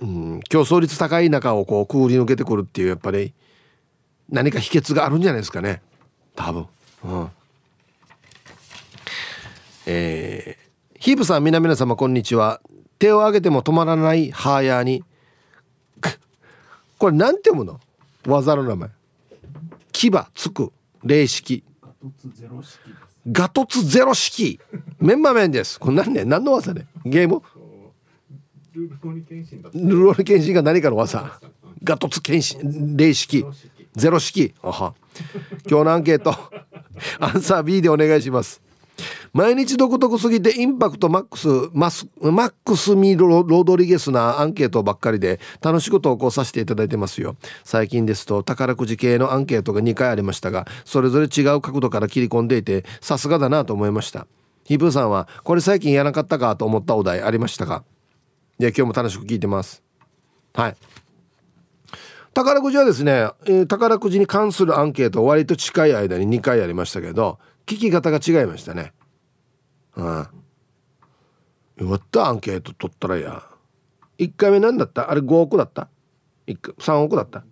[0.00, 3.32] うん、競争率高い中をこうくぐり抜けてくるっていうやっぱり
[4.32, 5.82] 何か秘訣があるんじゃないですかね。
[6.34, 6.66] 多分。
[7.04, 7.30] うん。
[9.84, 12.62] えー、ヒープさん皆々様こんにちは。
[12.98, 15.04] 手を挙げても止まらないハーヤーに。
[16.96, 17.78] これなんて読むの？
[18.26, 18.88] 技の名前。
[19.92, 20.72] 牙つく。
[21.04, 21.62] 霊式。
[23.30, 24.60] ガトツゼロ式。
[24.98, 25.78] メンマメンです。
[25.78, 26.24] これ何ね？
[26.24, 26.86] 何の技ね？
[27.04, 27.42] ゲーム？
[28.74, 29.44] ルロニケン
[30.42, 31.38] シンが何かの技。
[31.84, 33.44] ガトツ検診霊式
[33.94, 34.54] ゼロ式。
[34.62, 36.34] 今日のアンケート。
[37.20, 38.62] アンサー B でお願いします。
[39.32, 47.36] 毎日独特すぎてインパクトマックスマスマックスミロロドリゲスなアンケートばっかりで楽しく投稿させていただいてますよ。
[47.64, 54.26] 最近ですと宝くじ系のアンケートが2回ありましたがそれぞれ違う角度から切り込んでいてさすがだなと思いました。
[54.64, 57.84] ヒブーさんはこれ最近やらなかったかと思ったお題ありましたか？
[58.58, 59.82] で今日も楽しく聞いてます。
[60.54, 60.76] はい。
[62.34, 68.92] 宝くじはですね、えー、宝くじに関するアンケート割と近い間に2回やりましたけど聞き方が違いましたね。
[69.96, 70.26] うん。
[71.88, 73.42] よったアンケート取ったらや。
[74.18, 75.10] 1回目何だった？
[75.10, 75.88] あれ5億だった
[76.46, 77.44] ？3億だった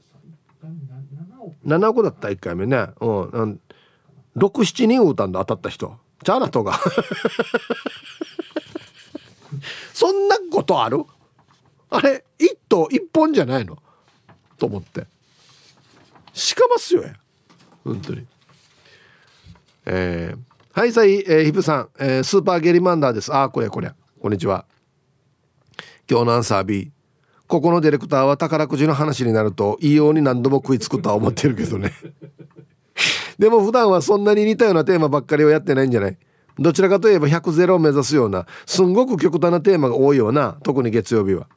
[1.66, 2.88] ？7億だった？1回目ね。
[3.00, 3.06] う
[3.46, 3.60] ん。
[4.36, 5.96] 67人打たんだ当たった人。
[6.24, 6.74] チャーナとが
[9.94, 11.04] そんなことある？
[11.90, 13.78] あれ一頭一本じゃないの？
[14.60, 15.06] と思って。
[16.32, 17.14] しかますよや
[17.82, 18.26] 本当に。
[19.86, 23.34] えー、はいさい、えー、ヒプさん、えー、スーパーゲリマンダーです。
[23.34, 23.90] あこれこれ
[24.20, 24.64] こんにちは。
[26.08, 26.92] 今日のアンサー B
[27.46, 31.92] ここのディレクターは宝くじの話になるといいように何度も食いつくとは思ってるけどね。
[33.38, 36.18] でも普段はそんなに似たようなテーマばっかりをやってないんじゃない？
[36.58, 41.48] どちらかといえば100ゼロを目指すようなすんごく極端なテーマが多いような特に月曜日は。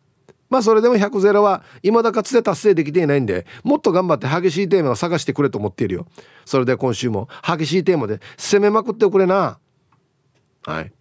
[0.53, 6.05] まあそれでも100ゼロは未だかつて達成できていないんでもっと頑張って激しいテーマを探してくれと思っているよ。
[6.45, 9.57] それで今週も激しいテーマで攻めまくっておくれな。
[10.63, 10.93] はい。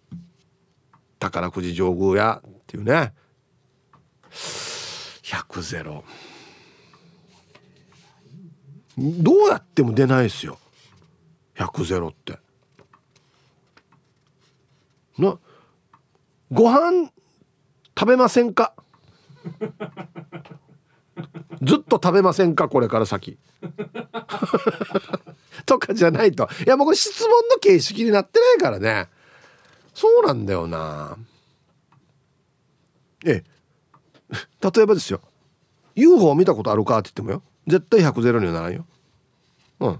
[1.19, 3.13] 宝くじ上宮やっていうね。
[4.31, 6.03] 100ゼロ。
[8.97, 10.57] どうやっても出ないですよ。
[11.57, 12.39] 100ゼロって。
[15.19, 15.37] な
[16.51, 17.11] ご飯
[17.95, 18.73] 食べませんか？
[21.61, 23.37] ずっと食べませんかこれから先。
[25.65, 26.47] とかじゃないと。
[26.65, 29.09] いやもうこれ質問の形式になってないからね。
[29.93, 31.17] そうなんだよな。
[33.25, 33.43] ええ。
[34.75, 35.21] 例えばですよ。
[35.95, 37.43] UFO 見たことあるかって言ってもよ。
[37.67, 38.85] 絶対100ゼロにはならんよ。
[39.79, 39.99] うん。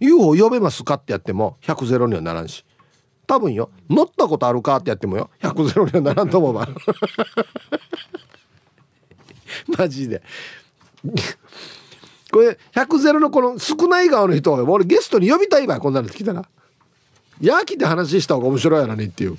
[0.00, 2.64] UFO 呼べますかってやっても100ゼロにはならんし。
[3.26, 3.70] 多分よ。
[3.88, 5.30] 乗ったことあるかってやってもよ。
[5.40, 6.68] 100ゼロにはならんと思うわ。
[9.78, 10.22] マジで。
[12.30, 16.48] これ100ゼロのこの少ない側の人は俺ゲストに呼びたいわこんなの来たら。
[17.40, 19.38] やきで話した方が面白いやらねっていう。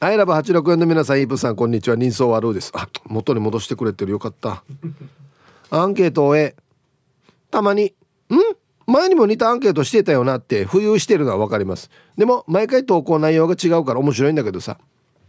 [0.00, 1.96] アイラブ864の皆さんイープさんこんにちは。
[1.96, 2.72] 人相悪うです。
[2.74, 4.12] あ元に戻してくれてる。
[4.12, 4.64] よかった。
[5.70, 6.56] アンケートを終え
[7.50, 7.94] たまに
[8.28, 8.36] 「ん？
[8.86, 11.88] 前にも似たアンケートしてたよなって浮遊してるのは分かります。
[12.18, 14.78] でも毎回投稿内容が違うから面白いんだけどさ。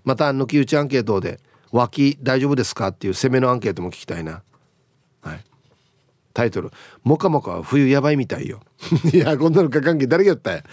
[0.04, 1.39] また抜き打ちアンケートで
[1.74, 4.44] 「脇大丈夫ですか?」っていう攻めのアンケートも聞きたいな。
[5.22, 5.44] はい。
[6.34, 6.72] タイトル
[7.04, 8.62] 「もかもかは冬やばいみたいよ」
[9.12, 10.64] いやこんなのかんけ誰が言ったや。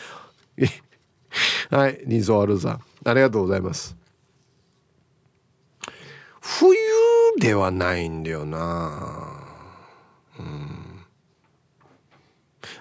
[1.71, 3.97] はい人相悪さんありがとうございます。
[6.41, 6.77] 冬
[7.39, 9.29] ではないんだよな。
[10.39, 11.05] うん。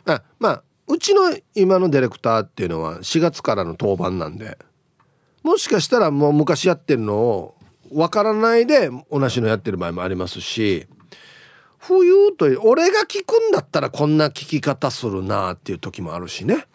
[0.05, 4.57] あまあうちの今のディレクターっていうのは4月からの当番なんで。
[5.43, 7.55] もしかしたらもう昔やってるのを
[7.91, 10.87] わからないで同じのやってる場合もありますし
[11.77, 16.65] 冬という俺が聞くんだったらこんな聞き方するなっていう時もあるしね。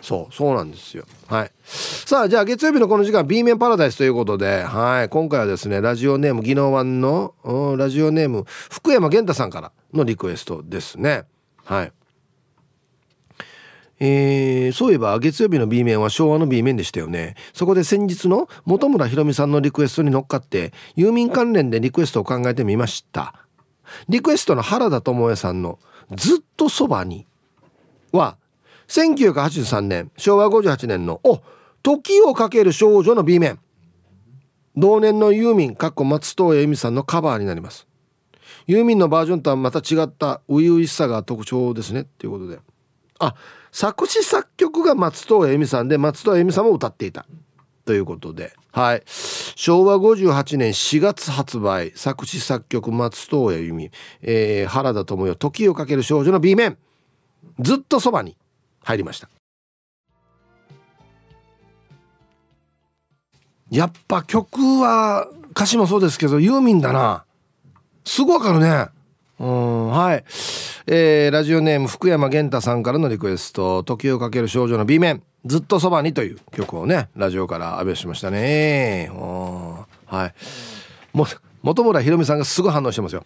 [0.00, 1.04] そうそうなんですよ。
[1.26, 1.50] はい。
[1.64, 5.08] さあじゃあ月曜日のこの時間 B 面パラダイスということではい。
[5.08, 7.34] 今回はですねラジオネーム宜野湾の
[7.76, 11.24] ラジオネーム福山源太さんからのリクエストですね。
[11.64, 11.92] はい。
[14.00, 17.34] えー、そういえば月曜日の B 面は昭和の B 面でしたよね。
[17.52, 23.34] そこで先日の本村ひろみさんのリクエストに乗っかって郵便関連でリクエストを考えてみました。
[24.08, 25.78] リクエストの原田智恵さんの
[26.14, 27.26] 「ずっとそばに」
[28.12, 28.36] は
[28.88, 31.40] 1983年昭和58年の「お
[31.82, 33.58] 時をかける少女」の B 面。
[34.76, 37.88] 同年のユーミンかっこ松任谷由実さんのカバーになります。
[38.68, 42.02] ユーミンのバージョンとはまた違った初々しさが特徴ですね。
[42.02, 42.60] っていうことで。
[43.18, 43.34] あ
[43.72, 47.26] 作詞作曲が松任谷由実さんで松任谷由実さんも歌っていた。
[47.84, 48.52] ということで。
[48.72, 49.02] はい。
[49.06, 53.90] 昭和58年4月発売作詞作曲松任谷由実、
[54.20, 56.76] えー、原田知世時をかける少女の B 面。
[57.60, 58.36] ずっとそばに
[58.82, 59.28] 入りました。
[63.70, 67.24] やっぱ曲は歌詞もそうですけどユーミンだな。
[68.04, 68.88] すぐわかるね。
[69.38, 70.24] うんはい。
[70.86, 75.22] えー、ラジオネーム福山源太さんからのリクエスト「時をかける少女の B 面。
[75.44, 79.10] ずっとそばに」という曲をねラジオから浴びしましたね。
[80.06, 80.34] はい。
[81.16, 81.26] も
[81.62, 83.24] 本村ひろみさんがすぐ反応してますよ。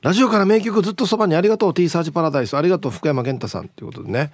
[0.00, 1.74] ラジオから名曲ずっとそばにありがとう。
[1.74, 2.56] T サージパラダイス。
[2.56, 4.32] ありがとう福山源太さんということでね。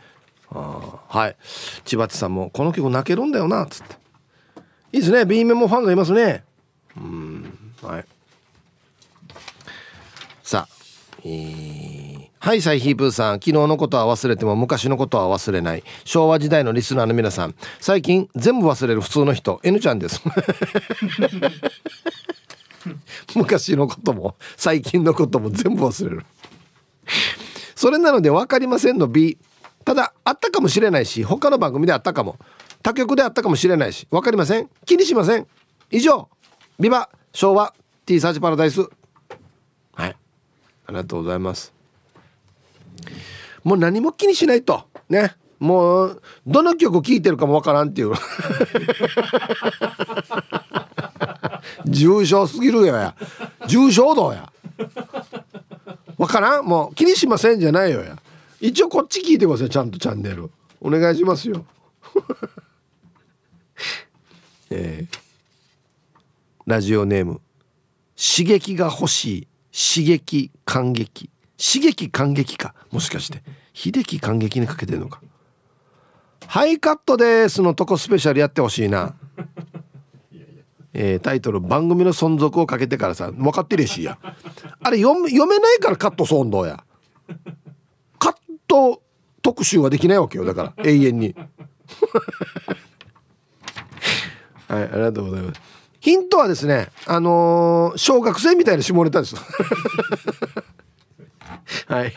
[0.50, 1.36] はい。
[1.84, 3.96] 千葉地さんもこの曲泣けるんだよなっつって。
[4.92, 5.24] いいですね。
[5.24, 6.44] B 面もファンがいますね。
[6.96, 8.04] うんはい
[10.42, 10.74] さあ
[12.40, 13.34] はいサイヒープーさん。
[13.34, 15.82] 昨日のことは忘れても昔のことは忘れない。
[16.04, 17.54] 昭和時代のリスナーの皆さん。
[17.80, 20.22] 最近全部忘れる普通の人 N ちゃんです。
[23.34, 26.24] 昔のことも最近のことも全部忘れる。
[27.74, 29.36] それなので分かりませんの B
[29.84, 32.36] ただあったかもしれないし他の番組であったかも。
[32.82, 34.70] 他局であったかもしれないし分かりません。
[34.86, 35.46] 気にしません。
[35.90, 36.28] 以上。
[36.78, 37.74] ビバ昭和
[38.06, 38.88] T サーチパラダイス。
[40.88, 41.72] ありがとうございます。
[43.62, 44.84] もう何も気にしないと。
[45.10, 45.36] ね。
[45.58, 48.14] もうどの曲聴いてるかもわからんっていう。
[51.84, 53.14] 重症すぎるよや。
[53.66, 54.50] 重症度や。
[56.16, 56.64] わからん？
[56.64, 58.16] もう気にしませんじゃないよや。
[58.58, 60.50] 一応こっち聞いてくださいちゃんとチャンネル。
[60.80, 61.66] お願いしますよ。
[64.70, 65.18] えー、
[66.64, 67.42] ラジオネーム。
[68.16, 69.48] 刺激が欲しい。
[69.72, 71.30] 刺激感激。
[71.58, 72.74] 刺激感激か。
[72.90, 73.42] もしかして。
[73.74, 75.20] 秀樹感激にかけてるのか。
[76.46, 79.14] ハイカットですのとこスペシャルやってほしいな。
[80.94, 83.30] えー、タイトル番組の存続をかけてからさ。
[83.30, 84.18] 分かってるしや。
[84.80, 86.84] あれ読め読めないからカットソンドや。
[88.18, 88.34] カッ
[88.66, 89.02] ト
[89.42, 90.44] 特集はできないわけよ。
[90.44, 91.36] だから永遠に。
[94.68, 95.77] はいありがとうございます。
[96.08, 99.36] ヒントはですねあのー、小学生みたいな下ネタです。
[101.86, 102.14] はい。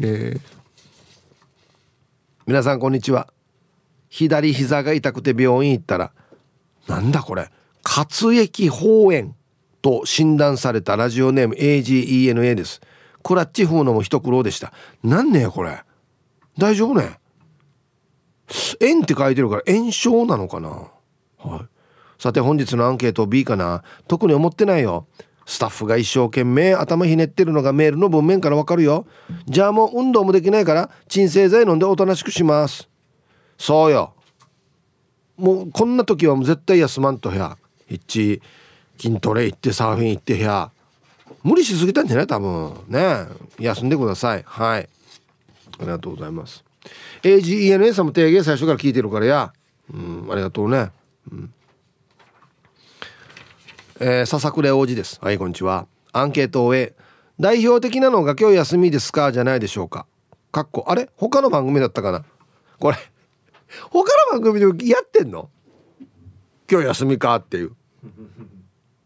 [0.00, 0.40] えー、
[2.44, 3.32] 皆さんこんにちは。
[4.08, 6.10] 左膝が痛くて病院行ったら
[6.88, 7.52] なんだこれ。
[7.84, 9.36] 活液包炎
[9.80, 12.80] と診断されたラジオネーム AGENA です。
[13.22, 14.72] クラッチ風のも一苦労でした。
[15.04, 15.84] なんねこれ。
[16.58, 17.20] 大丈夫ね。
[18.80, 20.90] 炎って書いてるから炎症なのかな。
[21.38, 21.73] はい。
[22.18, 23.82] さて本日のアンケート B かな。
[24.08, 25.06] 特に思ってないよ。
[25.46, 29.06] スタッフが一生懸命頭ひねってるのがメールの文面からわかるよ。
[29.46, 32.88] じゃあもう運動もできないから鎮静剤飲んでおとなしくします。
[33.58, 34.14] そうよ。
[35.36, 37.58] もうこんな時はもう絶対休まんとや
[37.90, 38.40] 一
[38.96, 40.70] 筋トレ行ってサーフィン行ってや
[41.42, 42.26] 無理しすぎたんじゃない？
[42.26, 43.26] 多分ね。
[43.58, 44.42] 休んでください。
[44.46, 44.88] はい。
[45.78, 46.64] ありがとうございます。
[47.22, 49.52] AGENA さんも提言最初から聞いてるからや。
[49.92, 50.90] うんありがとうね。
[51.30, 51.53] うん。
[54.00, 55.20] えー、笹倉王子です。
[55.22, 55.86] はいこんにちは。
[56.12, 56.94] アンケートを終え
[57.38, 59.30] 代表的なのが今日休みですか？
[59.30, 60.06] じゃないでしょうか。
[60.50, 61.10] かっこあれ？
[61.16, 62.24] 他の番組だったかな？
[62.80, 62.96] これ
[63.90, 65.48] 他の番組でやってんの？
[66.68, 67.76] 今日休みかっていう。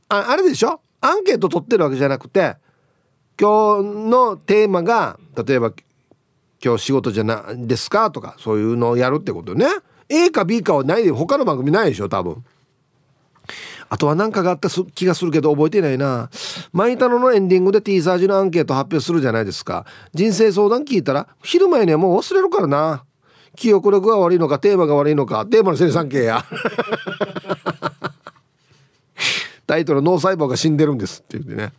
[0.08, 0.80] ああれでしょ？
[1.02, 2.56] アンケート取ってるわけじゃなくて
[3.38, 5.72] 今日のテーマが例えば
[6.64, 8.10] 今日仕事じゃないですか？
[8.10, 9.66] とかそういうのをやるってことね。
[10.08, 12.08] A か B かはないで他の番組ないでしょ？
[12.08, 12.42] 多分。
[13.90, 16.28] あとは何かがあった気がするけど覚えてないな。
[16.72, 19.86] マイタロのエンディングで T サージのアンケート発表するじゃないですか。
[20.12, 23.04] 人生相談聞いたら、昼前にはもう忘れるからな。
[23.56, 26.44] 記憶力が悪いのか、テーマが悪いのか、テーマの生産系や。
[29.66, 31.72] タイトル脳細胞が死んでるんですって言ってね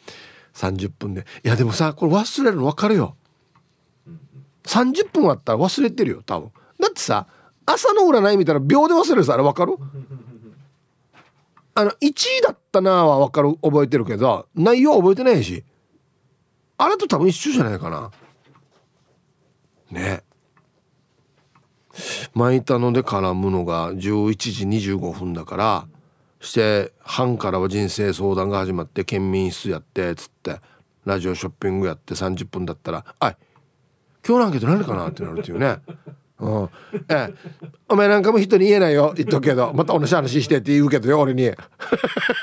[0.54, 3.16] 30分でいやでもさこれ忘れるの分かるよ
[4.64, 7.26] 30分あったら忘れてるよ多分だってさ
[7.66, 9.76] 朝の占い見たら秒で忘れるさあれ分かる？
[11.80, 15.64] あの1位だったなは分かる覚えてるけど内容は覚えてないし
[16.78, 18.12] あれと多分一緒じゃないかな
[19.90, 20.24] ね
[22.34, 23.98] 巻いたので絡むのが11
[24.36, 25.88] 時25分だから
[26.42, 30.60] して半からは人生相談が始まって県民室やってつって
[31.06, 33.38] ラジオショッピングやって30分だったら「あい
[34.28, 35.78] 今日のアンケート何かな?」ってなるっていうね。
[36.40, 36.70] うん、
[37.10, 37.34] え
[37.90, 39.14] お前なんかも人に言えないよ。
[39.16, 39.74] 言っとくけど。
[39.74, 41.52] また同じ話してって言うけどよ俺に。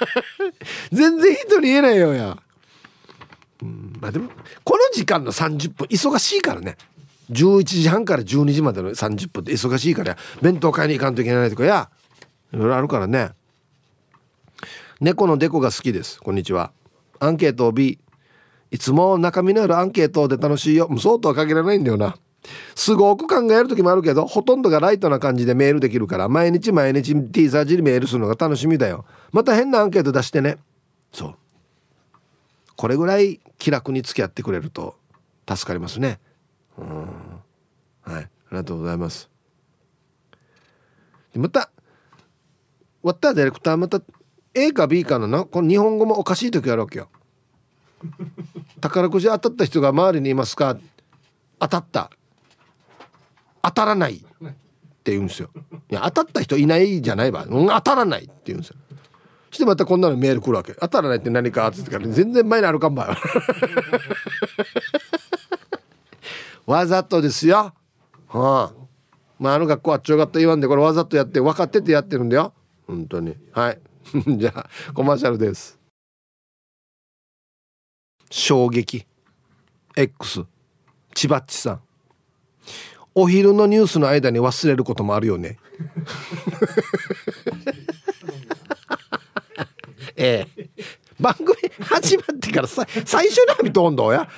[0.92, 2.36] 全然人に言えないよや、
[3.62, 4.30] うん、まあでも
[4.64, 6.76] この時間の30分忙しいからね。
[7.30, 11.88] 11時半から12時までの30分って忙しいから弁当買いに行かんといけないとかや。
[12.52, 13.30] いろいろあるからね。
[15.00, 16.20] 猫のデコが好きです。
[16.20, 16.72] こんにちは。
[17.18, 17.98] アンケートを B
[18.70, 20.88] いつも中身のあるアンケートで楽しいよ。
[20.98, 22.16] そうとは限らないんだよな。
[22.74, 29.04] すごく考える時もあるけどほとんどがライトな感じでメールできるから毎日毎日ティーザージにメールするのが楽しみだよ。
[29.32, 30.58] また変なアンケート出してね。
[31.12, 31.34] そう。
[32.76, 34.96] これぐらい気楽に付き合ってくれると
[35.48, 36.20] 助かりますね。
[36.78, 37.06] うん。
[38.02, 38.22] はい。
[38.22, 39.30] ありがとうございます。
[41.34, 41.70] また
[43.02, 44.00] わったディレクターまた
[44.54, 47.08] A か B かのなこの日本語もおかしい時あるわけよ。
[48.80, 50.78] 宝くじ当たった人が周りにいますか？
[51.58, 52.10] 当たった
[53.66, 55.50] 当たらないって言うんですよ
[55.90, 58.76] いや当たった人いないじゃないわ、当たらないって言うんですよ
[59.50, 63.16] してまたこんなのメール来るわけ当たらないって何かって言ってから全然前にあるかんば
[66.66, 67.72] わざとですよ。
[68.28, 68.72] はあ。
[69.38, 72.52] まあ、あの学校あっちょがった言わんで、これわざとやって、分かっててやってるんだよ。
[72.86, 73.36] 本当に。
[73.52, 73.80] はい。
[74.36, 75.78] じゃあ、コマーシャルです。
[78.30, 79.06] 衝撃。
[79.96, 80.44] X。
[81.14, 81.80] 千葉っちさん。
[83.18, 85.56] お昼のニュースの間に忘れることもあるよね。
[90.16, 90.68] ええ。
[91.18, 94.28] 番組始まってからさ最初に見とんどや。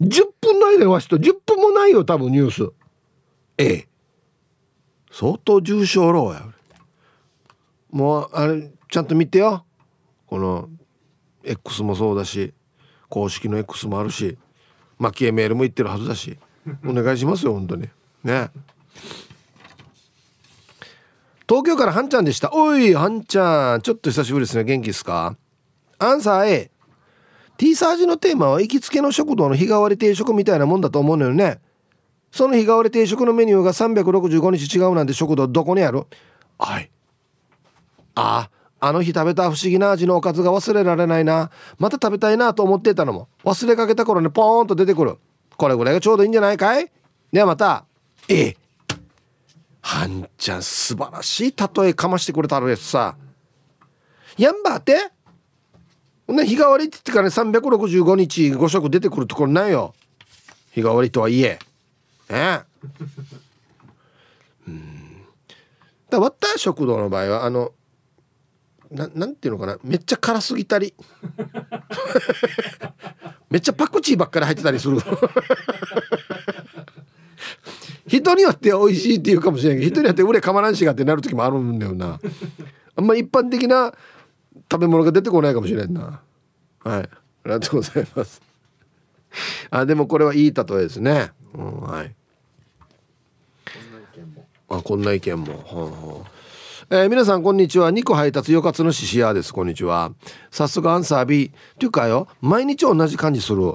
[0.00, 2.72] 10分ないでわしと10分もないよ多分ニュース。
[3.58, 3.86] ええ。
[5.12, 6.46] 相当重症ろうや。
[7.90, 9.66] もうあれちゃんと見てよ。
[10.26, 10.70] この
[11.44, 12.54] X もそうだし
[13.10, 14.38] 公式の X もあるし
[14.98, 16.38] 蒔絵メールも言ってるはずだし。
[16.86, 17.90] お願いしますよ本当に。
[18.24, 18.50] ね。
[21.48, 22.50] 東京からはんちゃんでした。
[22.52, 24.64] おいはんちゃんちょっと久しぶりですね。
[24.64, 25.36] 元気ですか？
[25.98, 26.70] アンサー A
[27.56, 31.60] T サージのテーマは行きつけの食堂の日替わり定食みたいなもんだと思うのよね。
[32.30, 36.04] その日替わり定食のメニューが365日違うなんて食堂どこにある？
[36.58, 36.90] はい。
[38.14, 38.50] あ
[38.80, 41.50] ああの日食べた不思議な味のおかずが忘れられないな。
[41.78, 45.16] また食べたいなと思ってたのも忘れかけた頃にポーンと出てくる。
[45.56, 46.92] これぐらいがちょうどいいんじゃないかい？
[47.32, 47.86] ではまた
[48.28, 48.56] ええ。
[49.80, 53.16] はんちゃん素晴らしい例えかましてくれたらやつさ。
[54.36, 55.10] やんばって。
[56.28, 59.94] ね日替わりって言ってからね365日5食出てくるところないよ。
[60.72, 61.58] 日替わりとはいえ。
[62.28, 62.60] ね
[64.66, 65.24] うん。
[66.10, 67.72] だわった食堂の場合はあの
[68.90, 69.78] ななんていうのかな。
[69.82, 70.94] めっちゃ辛すぎたり。
[73.48, 74.98] めっちゃパクチーばっかり入ってたりする
[78.08, 82.18] 人によって美味しいっていうかもしれないけど人によって売かまらんしがってなる時もあるんだよな。
[82.96, 83.92] あんま一般的な
[84.70, 86.20] 食べ物が出てこないかもしれんな。
[86.80, 87.00] はい。
[87.00, 87.08] あ
[87.44, 88.42] りがとうございます。
[89.70, 92.14] あでもこれはいい例えですね、うん、はい。
[94.70, 96.30] あこんな意見も、はあはあ
[96.90, 97.90] えー、皆さんこんにちは。
[97.90, 99.52] 2個配達よかつのししやです。
[99.52, 100.12] こんにちは。
[100.50, 103.74] 早速アンサー B っていうかよ毎日同じ感じする。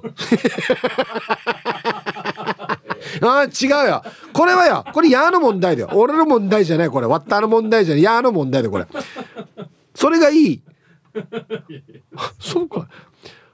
[3.22, 4.04] あ違うよ。
[4.34, 5.90] これはよこれやの問題だよ。
[5.94, 7.08] 俺の問題じゃないこれ。
[7.08, 8.04] 割ったの問題じゃない。
[8.04, 8.88] やの問題だよこれ。
[9.94, 10.62] それがいい。
[12.40, 12.88] そうか。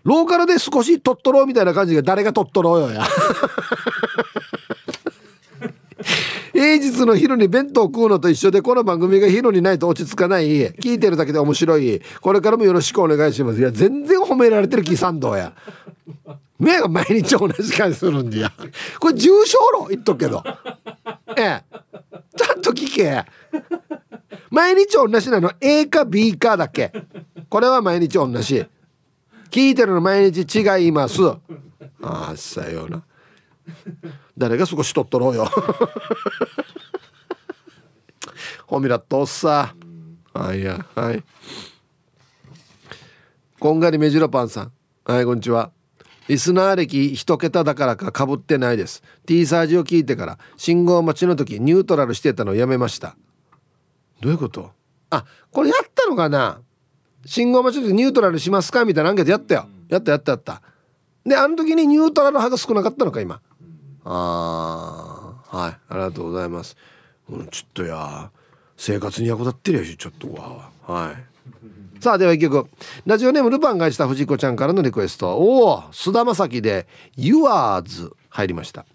[0.04, 3.06] ローカルで少しとっとろうみたいな感じが誰がとっとろうよや。
[6.54, 10.72] 平日の昼に弁当食うのと一緒でこの番組が昼にないと落ち着かない。
[10.74, 12.02] 聞いてるだけで面白い。
[12.22, 13.60] これからもよろしくお願いします。
[13.60, 15.54] いや全然褒められてる気賛同や。
[16.60, 18.52] 目が毎日同じ感じするんでや
[19.00, 20.44] これ重症論言っとくけど。
[21.38, 21.64] ええ。
[22.38, 23.26] ちゃんと聞け。
[24.52, 25.54] 毎日同じなの。
[25.62, 26.92] A か B かだけ。
[27.50, 28.66] これは毎日同じ。
[29.50, 31.22] 聞いてるの毎日違います。
[32.02, 33.04] ああさような。
[34.38, 35.50] 誰が少しとっとろうよ。
[38.68, 39.74] ほみらっとっさ。
[40.34, 41.24] はいやはい。
[43.60, 44.72] こんがりめじろパンさん。
[45.06, 45.72] はいこんにちは。
[46.30, 49.02] リスナー歴一桁だからかかぶってないです。
[49.26, 53.18] T サージを聞いてから信号待ちの時ニュートラルしてたのをやめました。
[54.22, 54.72] どういうこと？
[55.10, 56.62] あこれやったのかな？
[57.26, 58.86] 信号待ちの時ニュートラルしますか？
[58.86, 59.68] みたいなアンケートやったよ。
[59.88, 60.62] やったやったやった。
[61.26, 63.42] であの時にニュートラル派が少なかったのか今。
[64.06, 65.72] ああはい。
[65.72, 66.78] ありがとうございます、
[67.28, 68.30] うん、ちょっとや
[68.78, 71.16] 生活に役立ってるやしちょっとわはい。
[72.00, 72.70] さあでは一曲。
[73.06, 75.36] ラジオネームルパンがした藤子ちゃんからのリクエスト。
[75.36, 76.88] おお菅田将暉で
[77.20, 78.86] 「Yours」入りました。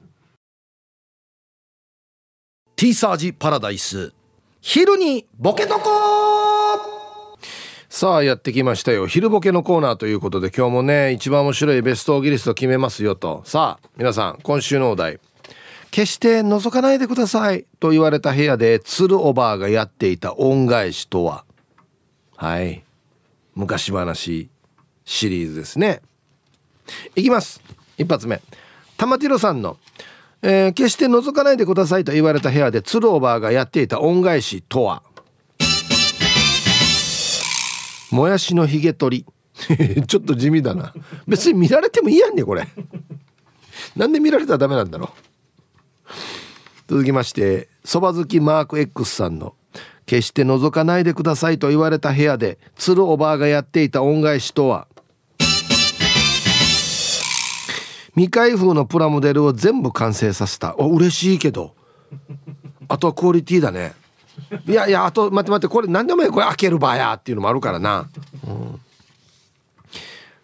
[2.76, 4.12] ティーサージパラダイス。
[4.62, 5.90] 昼にボケとこ
[7.90, 9.06] さあやってきましたよ。
[9.06, 13.42] 昼ボケのコーナーということで今日もね一番面白いベストオギリスト決めますよと。
[13.44, 15.20] さあ皆さん今週のお題。
[15.90, 17.66] 決して覗かないでください。
[17.80, 21.44] と言われた部屋で鶴おばあがやっていた恩返しとは。
[22.36, 22.83] はい。
[23.54, 24.50] 昔話
[25.04, 26.00] シリーズですね。
[27.14, 27.60] いきます。
[27.96, 28.40] 一発目。
[28.96, 29.76] 玉ティロさんの、
[30.42, 35.02] えー、決して覗かないでくださいと言われた部屋で鶴おばあがやっていた恩返しとは？
[38.10, 39.26] もやしのひげ取り。
[40.06, 40.92] ちょっと地味だな。
[41.26, 42.66] 別に見られてもいいやんねこれ。
[43.96, 45.34] なんで見られたらダメなんだろう。
[46.88, 49.54] 続きましてそば好きマーク X さんの
[50.06, 54.86] 決して覗かないでくださいと言われた部屋で鶴おばあがやっていた恩返しとは。
[58.14, 60.76] 未開封のプラモデルを全部完成させた。
[60.78, 61.74] お嬉しいけど。
[62.88, 63.94] あとはクオリティだね。
[64.66, 68.08] いやいやあと待って待ってこれ何でもいいこれ開ける場やっていうのもあるからな、
[68.46, 68.80] うん、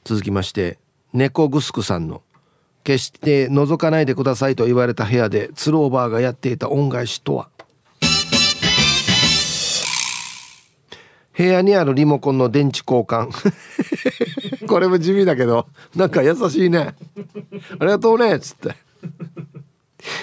[0.05, 0.79] 続きまして
[1.13, 2.23] 猫グスクさんの
[2.85, 7.49] 「決して覗かないでください」と言われた部屋で鶴オーバーがやっていた恩返しとは。
[11.37, 13.31] 部屋にあるリモコンの電池交換。
[14.67, 16.95] これも地味だけどなんか優しいね。
[17.79, 18.77] ありがとうねっつって。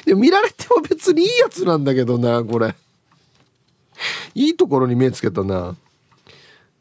[0.05, 2.75] で見られても別にいいやつなんだけどなこれ。
[4.35, 5.75] いいところに目つけたな。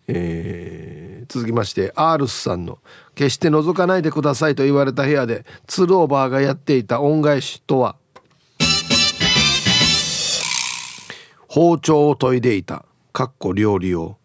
[0.08, 2.78] えー、続きまして R スさんの
[3.16, 7.96] 「決して覗かないでください」と言われた部屋で鶴オーバーがやっていた恩返しとは。
[11.48, 12.84] 包丁を研いでいた。
[13.16, 14.18] かっこ料理用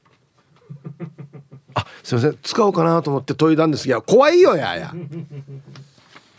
[1.76, 2.38] あすいません。
[2.44, 3.88] 使おうかなと思って研いだんです。
[3.88, 4.94] が怖いよやや。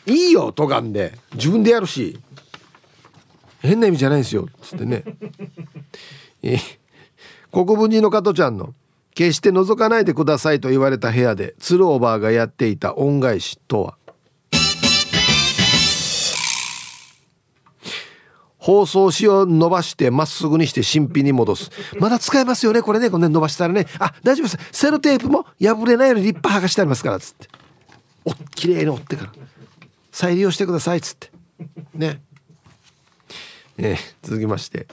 [0.05, 1.17] いいよとがんで。
[1.33, 2.21] 自分でやるし。
[3.61, 4.49] 変な意味じゃないんですよ。
[4.51, 5.03] っつってね。
[6.43, 6.59] え
[7.51, 8.75] 国分寺の加トちゃんの
[9.17, 13.97] 「決して覗かないでください」と言われた部屋で鶴オーバーがやっていた恩返しとは。
[18.63, 21.71] 包装紙を伸ばしてまっすぐにして新品に戻す。
[21.99, 23.87] まだ使えますよね、これね、これ伸ばしたらね。
[23.99, 24.59] あ、大丈夫です。
[24.71, 27.49] セロテープも破れないように立派剥がしてありますから、つって。
[28.25, 29.33] お、綺麗に折ってから。
[30.13, 31.31] 再利用してください、つって。
[31.95, 32.23] ね。
[33.79, 34.87] えー、続きまして。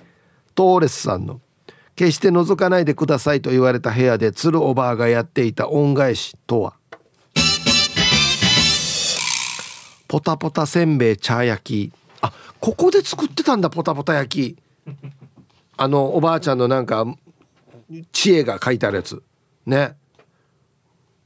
[0.59, 1.39] トーレスさんの
[1.95, 6.73] 「決して覗かないでください」と言われた部屋で鶴おばあがやっていた恩返しとは
[10.09, 11.98] ポタポタせんべい茶焼き
[12.59, 14.57] ここで作ってたんだポタポタ焼き。
[15.77, 17.05] あのおばあちゃんのなんか
[18.11, 19.23] 知恵が書いてあるやつ。
[19.65, 19.95] ね。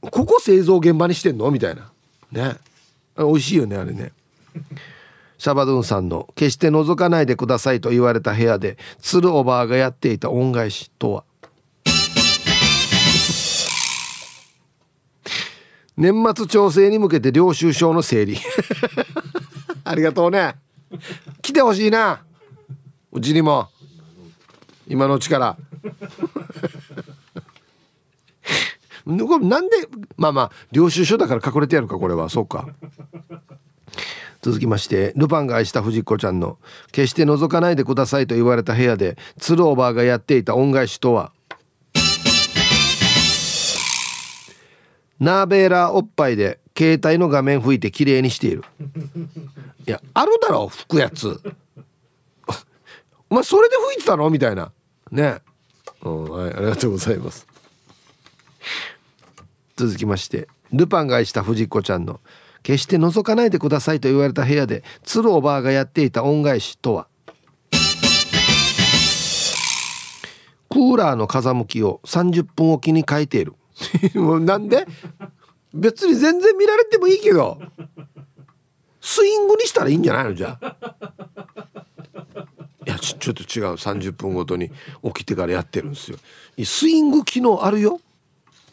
[0.00, 1.50] ここ製造現場にしてんの？
[1.50, 1.90] みたいな。
[2.30, 2.56] ね。
[3.16, 4.12] 美味しいよねあれね。
[5.38, 11.24] シャバドゥンさんの「決して覗かないでください」と言われた部屋で鶴おばあがやっていた恩返しとは。
[15.96, 18.36] 年末調整に向けて領収書の整理。
[19.84, 20.56] ありがとうね。
[21.42, 22.24] 来てほしいな。
[23.12, 23.68] うちにも。
[24.86, 25.56] 今のうちから。
[29.06, 29.76] なんで
[30.16, 32.28] まあまあ領収書だから隠れてやるかこれは。
[32.28, 32.68] そうか。
[34.42, 36.58] 続きましてルパンが愛した藤子ちゃんの
[36.92, 41.32] 「決して覗かないでください」と言われた部屋で鶴オーバーがやっていた恩返しとは。
[45.18, 48.64] ナーベーラーおっぱいで携帯の画面拭いて綺麗にしている。
[49.86, 51.40] いやあるだろ拭くやつ。
[53.30, 54.30] お前それで拭いてたの？
[54.30, 54.72] みたいな。
[55.10, 55.40] ね。
[56.02, 57.46] うんはいありがとうございます。
[59.76, 62.20] 続きましてルパンが愛した藤子ちゃんの
[62.62, 67.08] 「決して覗かないでください」と言われた部屋で鶴おばあがやっていた恩返しとは？
[70.70, 73.54] クーラーの風向きを30分おきに変えている。
[74.14, 74.86] もうなんで？
[75.72, 77.60] 別に全然見られてもいいけど。
[79.06, 80.34] スイングにしたらいいんじゃないの？
[80.34, 80.76] じゃあ。
[82.86, 83.74] いやちょっと違う。
[83.74, 84.70] 30分ごとに
[85.04, 86.16] 起きてからやってるんですよ。
[86.64, 88.00] スイング機能あるよ。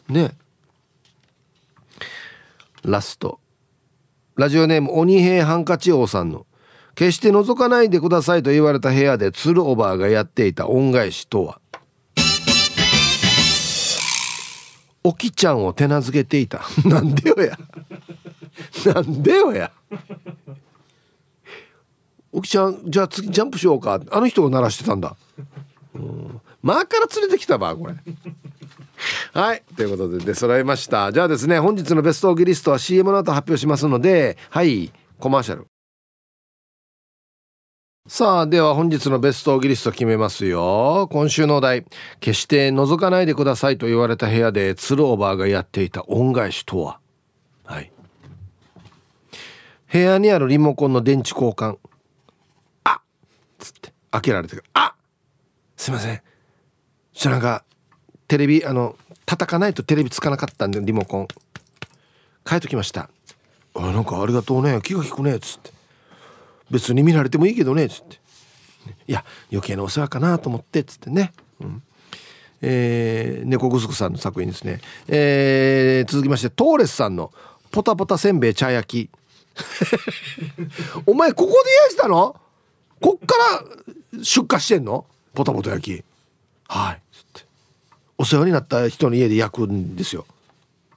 [0.08, 0.34] ね。
[2.82, 3.40] ラスト。
[4.36, 6.46] ラジオネーム鬼平ハンカチ王さんの
[6.96, 11.60] 「決して覗かないでください」と言われた部屋で鶴おばあがやっていた恩返しとは。
[15.04, 16.62] おきちゃんを手なずけていた。
[16.88, 17.58] なんでよや。
[18.86, 19.70] なんでよや。
[22.32, 24.00] おきちゃんじゃあ次ジャンプしようか。
[24.10, 25.16] あの人が鳴らしてたんだ。
[25.94, 26.40] うん。
[26.62, 27.94] 前から連れてきたばこれ。
[29.32, 29.62] はい。
[29.76, 31.12] ということで出揃いました。
[31.12, 34.92] じゃあですね本日のベストオギリストは CM の後発表しますのではい。
[35.18, 35.66] コマーシャル。
[38.08, 41.08] さあでは本日のベストオギリスト決めますよ。
[41.12, 41.84] 今週のお題。
[42.18, 46.98] 決して覗かないでくださいと言われた部屋で鶴オーバーがやっていた恩返しとは。
[47.64, 47.92] はい。
[49.92, 51.76] 部屋にあるリモコンの電池交換。
[52.84, 53.00] あっ。
[53.58, 53.92] つって。
[54.10, 54.94] 開けられてあ
[55.76, 56.22] すいません。
[57.12, 57.64] そなんか
[58.28, 61.28] テレビあの叩かないとテレビつかなかったんでリモコン。
[62.48, 63.10] 変えときました。
[63.74, 64.80] あなんかありがとうね。
[64.82, 65.36] 気が利くね。
[65.36, 65.70] っつって。
[66.70, 67.86] 別に見られてもいいけどね。
[67.86, 68.20] っつって。
[69.06, 70.80] いや余計なお世話かなと思って。
[70.80, 71.82] っつってね、うん。
[72.62, 77.32] えー、猫ぐすくさんの作品ですね、えー、続きましてトーレスさんの
[77.72, 79.10] 「ポタポタせんべい茶焼き」
[81.06, 81.56] お前ここで
[81.88, 82.40] 焼いたの？
[83.00, 83.34] こっか
[84.12, 85.06] ら出荷してんの？
[85.34, 86.04] ポタポタ焼き。
[86.68, 87.02] はい。
[88.18, 90.26] お世話になった人の家で焼くんですよ。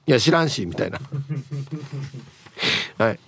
[0.06, 1.00] いや知らんしみたいな。
[2.98, 3.20] はい。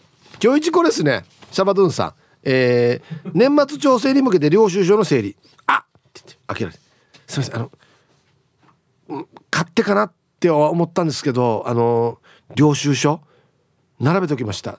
[0.42, 1.24] 今日一これですね。
[1.50, 2.14] シャバドゥンさん。
[2.44, 5.36] えー、年末調整に向けて領収書の整理。
[5.66, 5.80] あっ！
[5.80, 6.82] って言って開けられて。
[7.26, 7.62] すみません。
[7.62, 7.68] あ
[9.14, 12.20] の買ってかなって思ったんですけどあの
[12.54, 13.20] 領収書？
[13.98, 14.72] 並べときました。
[14.72, 14.78] っ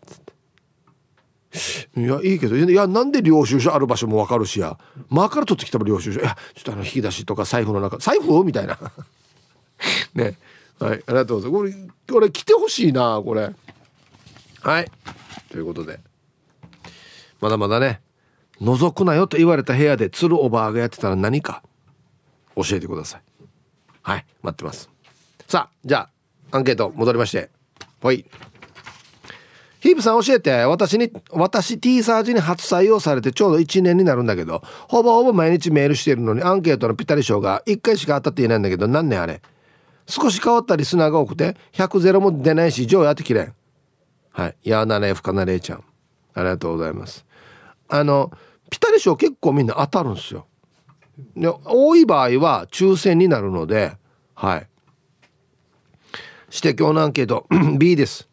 [1.98, 4.78] いやいいけどいやなんで領収書ある場所も分かるしや。
[5.10, 6.20] マーから取ってきた領収書。
[6.20, 8.44] いやちょっとあの引き出しとか財布の中財布？
[8.44, 8.78] みたいな。
[10.14, 10.38] ね。
[10.80, 11.78] はいありがとうございます。
[11.78, 13.50] これこれ来てほしいなこれ。
[14.62, 14.92] はい。
[15.50, 16.00] ということで。
[17.42, 18.02] まだまだね。
[18.62, 21.64] 覗くなよと言われた部屋で鶴おばあがやってたら何か。
[22.56, 23.22] 教えてください。
[24.04, 24.90] はい待ってます。
[25.48, 26.10] さあじゃ
[26.52, 27.50] あアンケート戻りまして。
[28.02, 28.26] ほい。
[29.80, 39.42] ヒープさん教えて私に私 T サージに初採用されてちょうど1年になるんだけどほぼほぼ毎日メールしてるのにアンケートのピタリ賞が1回しか当たっていないんだけど何年あれ。
[40.06, 43.54] 少し変わったリスナーが多くて100ゼロも出ないし上位当てきれん。
[44.32, 44.56] はい。
[44.64, 45.84] やなねふかなれいちゃん。
[46.34, 47.26] ありがとうございます。
[47.88, 48.32] あの
[48.70, 50.46] ピタリ賞結構みんな当たるんですよ。
[51.38, 53.94] で多い場合は抽選になるので
[54.34, 54.68] はい。
[56.50, 57.48] して今日のアンケート。
[57.78, 58.30] B です。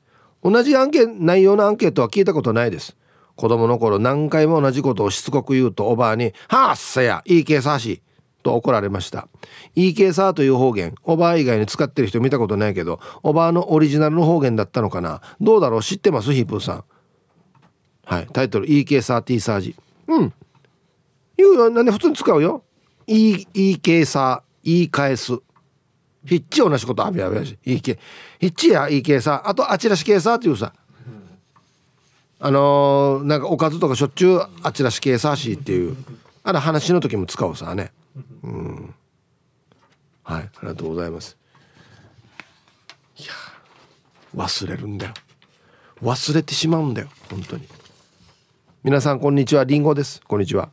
[0.49, 2.97] 同じアンケ内容のアンケートは聞いたことないです。
[3.35, 8.01] 子供の頃何回も同じことをしつこく言うとおばあに「はっさやいいけさし」
[8.43, 9.29] と怒られました
[9.75, 15.21] いいけさという方言おばあ以外に使ってる人見たことないけどおばあのオリジナルの方言だったのかな？
[15.41, 15.83] どうだろう？
[15.83, 16.33] 知ってます？
[16.33, 16.85] ヒープーさん
[18.05, 19.75] はいタイトル EK サーティーサージ。
[20.07, 20.33] うん。
[21.37, 22.63] 言うよなんで普通に使うよ
[23.09, 25.33] EK サー言い返す
[26.25, 27.99] ヒッチ同じことあびあびあしいいけ
[28.41, 30.73] ヒッチやいいけさあとあちらし系さっていうさ。
[32.39, 35.97] あのー、なんかおかずとかしょっちゅうあちらし系さしっていう
[36.43, 37.93] あれ話の時も使うさね
[38.43, 38.95] うん。
[40.23, 40.43] はい。
[40.43, 41.37] ありがとうございます。
[43.19, 43.33] いや
[44.35, 45.15] 忘れるんだよ。
[46.03, 47.67] 忘れてしまうんだよ本当に。
[48.85, 49.65] 皆さんこんにちは。
[49.65, 50.21] りんごです。
[50.27, 50.69] こんにちは。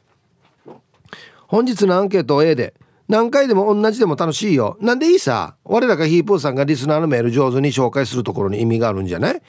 [1.48, 2.74] 本日のアンケート A で。
[3.08, 4.78] 何回でも同じでも楽しいよ。
[4.80, 5.58] なんでいいさ？
[5.66, 9.42] 我らがヒープーさんがリスナーのメール上手に紹介するところに意味があるんじゃない？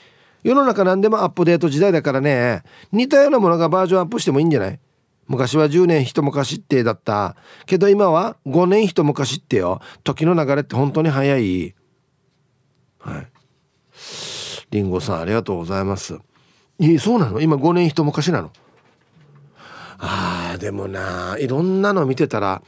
[0.43, 2.63] 世の中何でもアップデート時代だからね。
[2.91, 4.79] 似たようなものがバージョンアップしてもいいんじゃない？
[5.27, 7.35] 昔は10年一昔ってだった。
[7.65, 9.79] けど今は5年一昔ってよ。
[10.03, 11.73] 時の流れって本当に早い。
[12.99, 13.27] はい。
[14.71, 16.19] りんごさんありがとうございます。
[16.77, 17.39] いいそうなの？
[17.39, 18.51] 今5年一昔なの？
[19.97, 22.61] あーでもないろんなの見てたら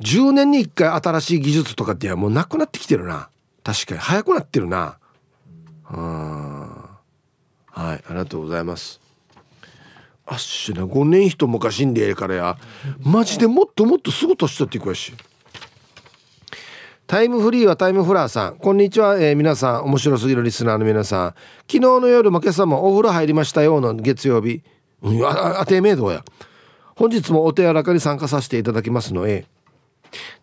[0.00, 3.28] 10年に1回新しい技術とかってもうなくなってきてるな。
[3.64, 4.00] 確かに。
[4.00, 4.98] 早くなってるな。
[5.90, 5.98] うん。
[6.00, 6.96] は
[7.76, 7.80] い。
[7.80, 9.00] ありがとうございます。
[10.26, 12.58] あっしな5年一昔んでええからや。
[13.00, 15.14] マジでもっともっとすぐ年取っていくやし。
[17.06, 18.56] タイムフリーはタイムフラーさん。
[18.56, 21.34] こんにちは、えー、皆さん面白すぎるリスナーの皆さん。
[21.62, 24.62] 昨日の夜も今朝もお風呂入りましたような月曜日、
[25.02, 26.22] うん、ああてめえどうや。
[26.94, 29.46] 本日もお手柔らかに参加させていただきますのえ。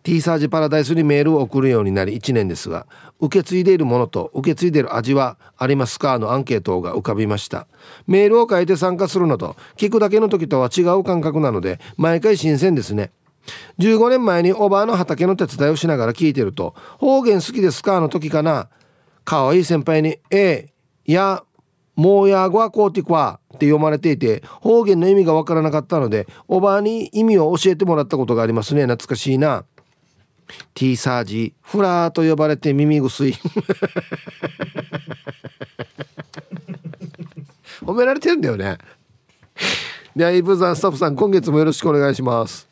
[0.02, 2.86] T サージパラダイスにメールを送るようになり1年ですが
[3.20, 7.66] 受け継いでいるものと受け継いでいる味はありますかのアンケートが浮かびました。
[8.06, 13.10] メールを書いて参加するのと聞くだけの時とは違う感覚なので毎回新鮮ですね。
[13.78, 18.68] 15年前におばあの畑の手伝いをしながら聞いてると方言好きですかの時かな。
[19.24, 20.38] 可愛い先輩に「え
[20.68, 20.72] え
[21.06, 21.42] いや
[21.96, 28.82] もうやごはこうてくわって読まれていて方言の意味がわからなかったのでおばあに意味を教えてもらったことがありますね。
[28.82, 29.64] 懐かしいな。
[30.74, 33.34] T サージフラーと呼ばれて耳薬
[37.82, 38.78] 褒められてるんだよね。
[40.14, 42.68] ではイブザンスタッフさん今月もよろしくお願いします。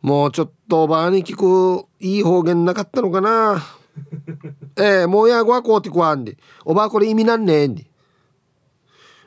[0.00, 3.62] もうちょっとおばあに聞くいい方言なかったのかな
[4.78, 7.86] ええー、もうやごはこうてこわんでおばあこれ意味なんねえんで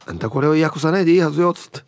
[0.06, 1.82] あんたこれを訳さないでいいはずよっつって。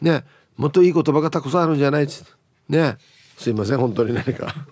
[0.00, 0.24] ね
[0.56, 2.32] もっといい言葉がたくさんあるんじゃないっつって。
[2.68, 2.96] ね
[3.36, 4.54] すいません本当に何か。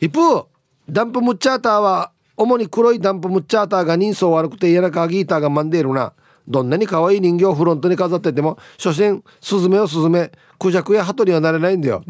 [0.00, 0.48] 一方
[0.88, 6.12] ダンプムッチャーターは主に黒いダンプムッチャーターが人相悪くて嫌なカギーターがマンデールな。
[6.46, 12.04] どんなに可愛い人形をフロントに飾ってても所詮スズメをスズメクジャクやハトにはなれないんだよ。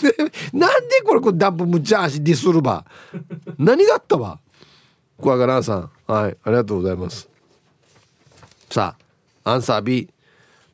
[0.52, 2.84] なんでこれこれダンプムッチャーしディスるば？
[3.58, 4.40] 何があったわ
[5.20, 5.90] クワガランさん。
[6.06, 7.28] はいありがとうございます。
[8.70, 8.96] さ
[9.44, 10.08] あアンサー B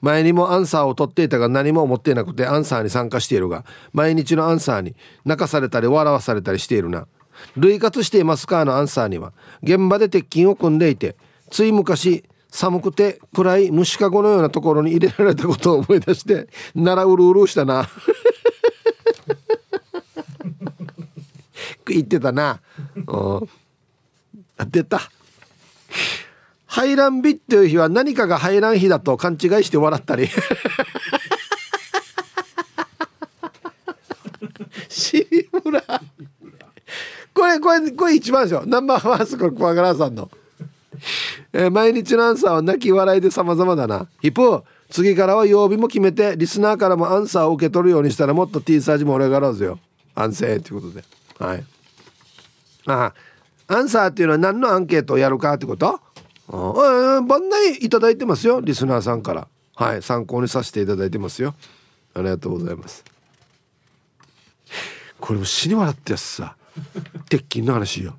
[0.00, 7.06] 前にもアンサーを取っていたが何も思っていなくてアンサーに参加しているが毎日のアンサーに泣かされたり笑わされたりしているな。
[7.56, 8.64] 類活していますか？
[8.64, 9.32] のアンサーには
[9.62, 11.16] 現場で鉄筋を組んでいて
[11.50, 17.88] つい昔寒くて暗い虫かごのようなところに入れられたことを思い出してならうるうるしたな。
[21.86, 22.60] 言ってたな。
[24.70, 25.00] 出た。
[26.66, 30.28] 排卵日っていう日は何かが排卵日だと勘違いして笑ったり。
[34.88, 35.26] シ
[35.64, 35.82] ムラ
[37.34, 38.64] これこれこれ一番でしょ。
[38.66, 40.30] ナンバーワンスこれ小柄さんの、
[41.52, 44.08] えー、毎日のアンサーは泣き笑いで様々だな。
[44.22, 49.78] 一方次からは曜日も決めてリスナーからもアンサーを受け取るようにしたらもっと T サージも俺がらずよ。
[50.14, 51.04] 安静ということで。
[51.38, 51.64] はい。
[52.86, 53.12] あ
[53.68, 53.74] あ。
[53.74, 56.00] アンサーっていうのは何のアンケートをやるかってこと？
[56.48, 58.60] あ番内いただいてますよ。
[58.60, 59.46] リスナーさんから。
[59.76, 60.02] はい。
[60.02, 61.54] 参考にさせていただいてますよ。
[62.14, 63.04] ありがとうございます。
[65.20, 66.56] これも死に笑ってやつさ。
[67.28, 68.16] 鉄筋の話よ。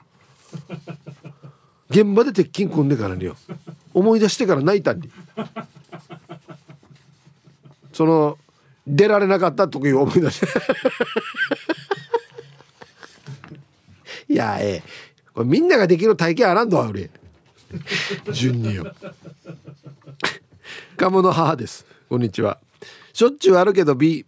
[1.92, 3.36] 現場で鉄筋組んでからによ。
[3.94, 5.12] 思い出してから泣いたんに。
[7.92, 8.38] その
[8.88, 10.48] 出られなかった時を思い出して。
[14.34, 14.84] いやええ。
[15.34, 17.10] これみんなができる体験あらんど俺。
[18.32, 18.96] 順によ。
[20.96, 21.86] 鴨の母です。
[22.08, 22.58] こんにちは。
[23.12, 24.26] しょっちゅうあるけど B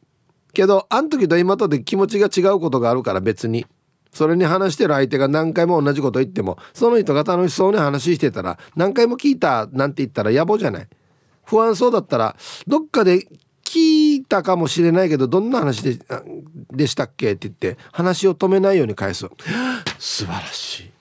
[0.53, 3.65] けどあん時と今とで気持ちが違うことがあるから別に
[4.13, 10.87] それに話してる相手が何回も同じこと言ってもその人が楽しそうに話してたら何回も聞いたなんて言ったら野暮じゃない。
[11.45, 12.37] 不安そうだったら
[12.67, 13.27] どっかで
[13.65, 15.99] 聞いたかもしれないけどどんな話で
[16.71, 17.33] でしたっけ？
[17.33, 19.27] って言って話を止めないように返す。
[19.99, 20.91] 素晴らしい。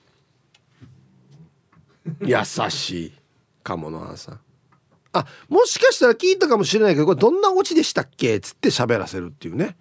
[2.23, 2.37] 優
[2.71, 3.13] しい。
[3.63, 4.41] 鴨の花さん。
[5.13, 8.37] あもしかしたら聞いたかもしれないけどこれどんなオチでしたっけ？
[8.37, 9.77] っつって喋らせるっていうね。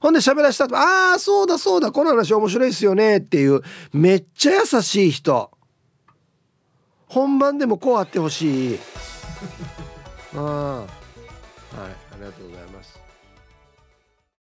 [0.00, 3.62] ほんで喋らせたとああそうだそうだこの話面白いですよねっていう
[3.92, 5.50] めっちゃ優しい人。
[7.06, 8.74] 本番でもこうあってほしい。
[10.34, 10.97] うございます